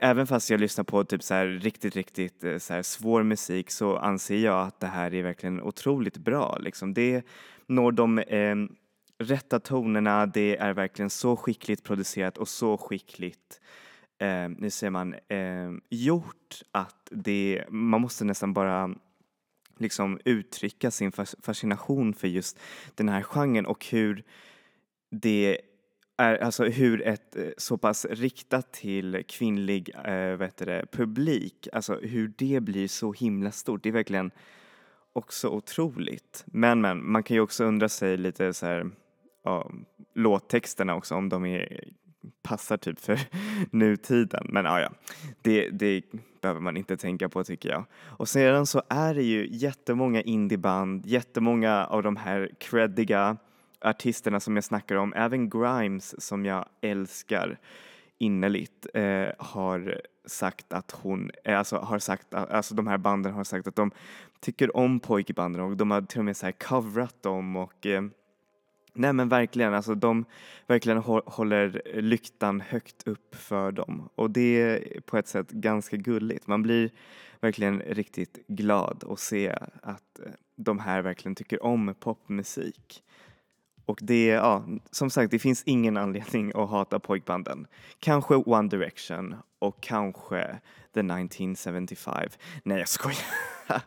Även 0.00 0.26
fast 0.26 0.50
jag 0.50 0.60
lyssnar 0.60 0.84
på 0.84 1.04
typ 1.04 1.22
så 1.22 1.34
här 1.34 1.46
riktigt, 1.46 1.96
riktigt 1.96 2.44
eh, 2.44 2.58
så 2.58 2.74
här 2.74 2.82
svår 2.82 3.22
musik 3.22 3.70
så 3.70 3.96
anser 3.96 4.38
jag 4.38 4.66
att 4.66 4.80
det 4.80 4.86
här 4.86 5.14
är 5.14 5.22
verkligen 5.22 5.62
otroligt 5.62 6.16
bra. 6.16 6.58
Liksom 6.60 6.94
det 6.94 7.26
når 7.66 7.92
de 7.92 8.18
eh, 8.18 8.54
rätta 9.18 9.60
tonerna, 9.60 10.26
det 10.26 10.56
är 10.56 10.72
verkligen 10.72 11.10
så 11.10 11.36
skickligt 11.36 11.84
producerat 11.84 12.38
och 12.38 12.48
så 12.48 12.76
skickligt 12.76 13.60
eh, 14.18 14.48
nu 14.48 14.70
ser 14.70 14.90
man, 14.90 15.14
eh, 15.28 15.70
gjort 15.90 16.62
att 16.70 17.08
det, 17.10 17.64
man 17.68 18.00
måste 18.00 18.24
nästan 18.24 18.52
bara 18.52 18.94
liksom 19.78 20.20
uttrycka 20.24 20.90
sin 20.90 21.12
fascination 21.42 22.14
för 22.14 22.28
just 22.28 22.60
den 22.94 23.08
här 23.08 23.22
genren 23.22 23.66
och 23.66 23.86
hur 23.86 24.24
det 25.10 25.60
är, 26.16 26.38
alltså 26.38 26.64
hur 26.64 27.02
ett 27.02 27.36
eh, 27.36 27.48
så 27.56 27.78
pass 27.78 28.04
riktat 28.04 28.72
till 28.72 29.24
kvinnlig 29.28 29.90
eh, 30.04 30.36
vet 30.36 30.56
det, 30.56 30.86
publik, 30.92 31.68
alltså 31.72 31.94
hur 31.94 32.32
det 32.38 32.60
blir 32.60 32.88
så 32.88 33.12
himla 33.12 33.52
stort. 33.52 33.82
Det 33.82 33.88
är 33.88 33.92
verkligen 33.92 34.30
också 35.12 35.48
otroligt. 35.48 36.44
Men, 36.46 36.80
men 36.80 37.10
man 37.10 37.22
kan 37.22 37.34
ju 37.34 37.40
också 37.40 37.64
undra 37.64 37.88
sig 37.88 38.16
lite 38.16 38.54
så 38.54 38.66
här, 38.66 38.90
ja, 39.48 39.70
låttexterna 40.14 40.94
också 40.94 41.14
om 41.14 41.28
de 41.28 41.46
är 41.46 41.84
passar 42.42 42.76
typ 42.76 43.00
för 43.00 43.20
nutiden. 43.76 44.46
Men 44.48 44.64
ja, 44.64 44.80
ja, 44.80 44.90
det, 45.42 45.70
det 45.70 46.02
behöver 46.40 46.60
man 46.60 46.76
inte 46.76 46.96
tänka 46.96 47.28
på 47.28 47.44
tycker 47.44 47.68
jag. 47.68 47.84
Och 47.94 48.28
sedan 48.28 48.66
så 48.66 48.82
är 48.88 49.14
det 49.14 49.22
ju 49.22 49.48
jättemånga 49.50 50.20
indieband, 50.20 51.06
jättemånga 51.06 51.86
av 51.86 52.02
de 52.02 52.16
här 52.16 52.50
creddiga 52.60 53.36
artisterna 53.80 54.40
som 54.40 54.56
jag 54.56 54.64
snackar 54.64 54.96
om, 54.96 55.12
även 55.16 55.50
Grimes 55.50 56.24
som 56.24 56.44
jag 56.44 56.64
älskar 56.80 57.58
innerligt 58.18 58.86
eh, 58.94 59.28
har 59.38 60.00
sagt 60.26 60.72
att 60.72 60.90
hon, 61.02 61.30
eh, 61.44 61.58
alltså 61.58 61.76
har 61.76 61.98
sagt, 61.98 62.34
alltså 62.34 62.74
de 62.74 62.86
här 62.86 62.98
banden 62.98 63.32
har 63.32 63.44
sagt 63.44 63.66
att 63.66 63.76
de 63.76 63.90
tycker 64.40 64.76
om 64.76 65.00
pojkbanden 65.00 65.62
och 65.62 65.76
de 65.76 65.90
har 65.90 66.02
till 66.02 66.18
och 66.18 66.24
med 66.24 66.36
så 66.36 66.46
här 66.46 66.52
coverat 66.52 67.22
dem 67.22 67.56
och 67.56 67.86
eh, 67.86 68.02
Nej 68.98 69.12
men 69.12 69.28
verkligen, 69.28 69.74
alltså 69.74 69.94
de 69.94 70.24
verkligen 70.66 70.98
håller 71.26 71.82
lyktan 71.94 72.60
högt 72.60 73.08
upp 73.08 73.34
för 73.34 73.72
dem 73.72 74.08
och 74.14 74.30
det 74.30 74.60
är 74.60 75.00
på 75.00 75.16
ett 75.16 75.28
sätt 75.28 75.50
ganska 75.50 75.96
gulligt. 75.96 76.46
Man 76.46 76.62
blir 76.62 76.90
verkligen 77.40 77.80
riktigt 77.80 78.46
glad 78.48 79.04
att 79.08 79.20
se 79.20 79.50
att 79.82 80.20
eh, 80.24 80.32
de 80.56 80.78
här 80.78 81.02
verkligen 81.02 81.34
tycker 81.34 81.62
om 81.62 81.94
popmusik. 82.00 83.04
Och 83.84 83.98
det, 84.02 84.26
ja, 84.26 84.64
som 84.90 85.10
sagt, 85.10 85.30
det 85.30 85.38
finns 85.38 85.62
ingen 85.66 85.96
anledning 85.96 86.52
att 86.54 86.70
hata 86.70 87.00
pojkbanden. 87.00 87.66
Kanske 87.98 88.34
One 88.34 88.68
Direction 88.68 89.36
och 89.58 89.80
kanske 89.80 90.58
The 90.94 91.00
1975. 91.00 92.28
Nej, 92.62 92.78
jag 92.78 92.88
skojar. 92.88 93.18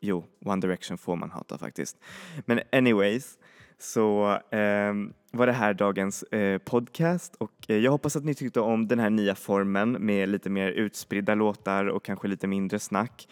jo, 0.00 0.24
One 0.44 0.60
Direction 0.60 0.98
får 0.98 1.16
man 1.16 1.30
hata 1.30 1.58
faktiskt. 1.58 1.98
Men 2.46 2.60
anyways, 2.72 3.38
så 3.80 4.38
eh, 4.50 4.94
var 5.32 5.46
det 5.46 5.52
här 5.52 5.74
dagens 5.74 6.22
eh, 6.22 6.58
podcast 6.58 7.34
och 7.34 7.52
eh, 7.68 7.76
jag 7.76 7.90
hoppas 7.90 8.16
att 8.16 8.24
ni 8.24 8.34
tyckte 8.34 8.60
om 8.60 8.88
den 8.88 8.98
här 8.98 9.10
nya 9.10 9.34
formen 9.34 9.92
med 9.92 10.28
lite 10.28 10.50
mer 10.50 10.68
utspridda 10.68 11.34
låtar 11.34 11.86
och 11.86 12.04
kanske 12.04 12.28
lite 12.28 12.46
mindre 12.46 12.78
snack. 12.78 13.28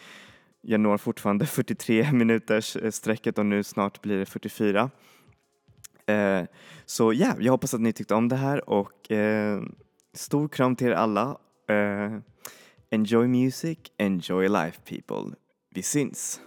Jag 0.61 0.81
når 0.81 0.99
fortfarande 0.99 1.47
43 1.47 2.13
minuters 2.13 2.77
eh, 2.77 3.33
och 3.37 3.47
nu 3.47 3.63
snart 3.63 4.03
blir 4.03 4.19
det 4.19 4.27
44. 4.27 4.91
Eh, 6.07 6.45
så 6.87 7.13
ja, 7.13 7.35
jag 7.39 7.53
hoppas 7.53 7.75
att 7.75 7.81
ni 7.81 7.93
tyckte 7.93 8.15
om 8.15 8.29
det 8.29 8.37
här 8.37 8.71
och 8.71 9.13
eh, 9.13 9.63
stor 10.15 10.49
kram 10.49 10.77
till 10.77 10.87
er 10.87 10.93
alla. 10.93 11.39
Eh, 11.69 12.19
enjoy 12.91 13.29
music, 13.29 13.79
enjoy 13.99 14.49
life 14.49 14.81
people. 14.85 15.37
Vi 15.75 15.83
syns! 15.83 16.41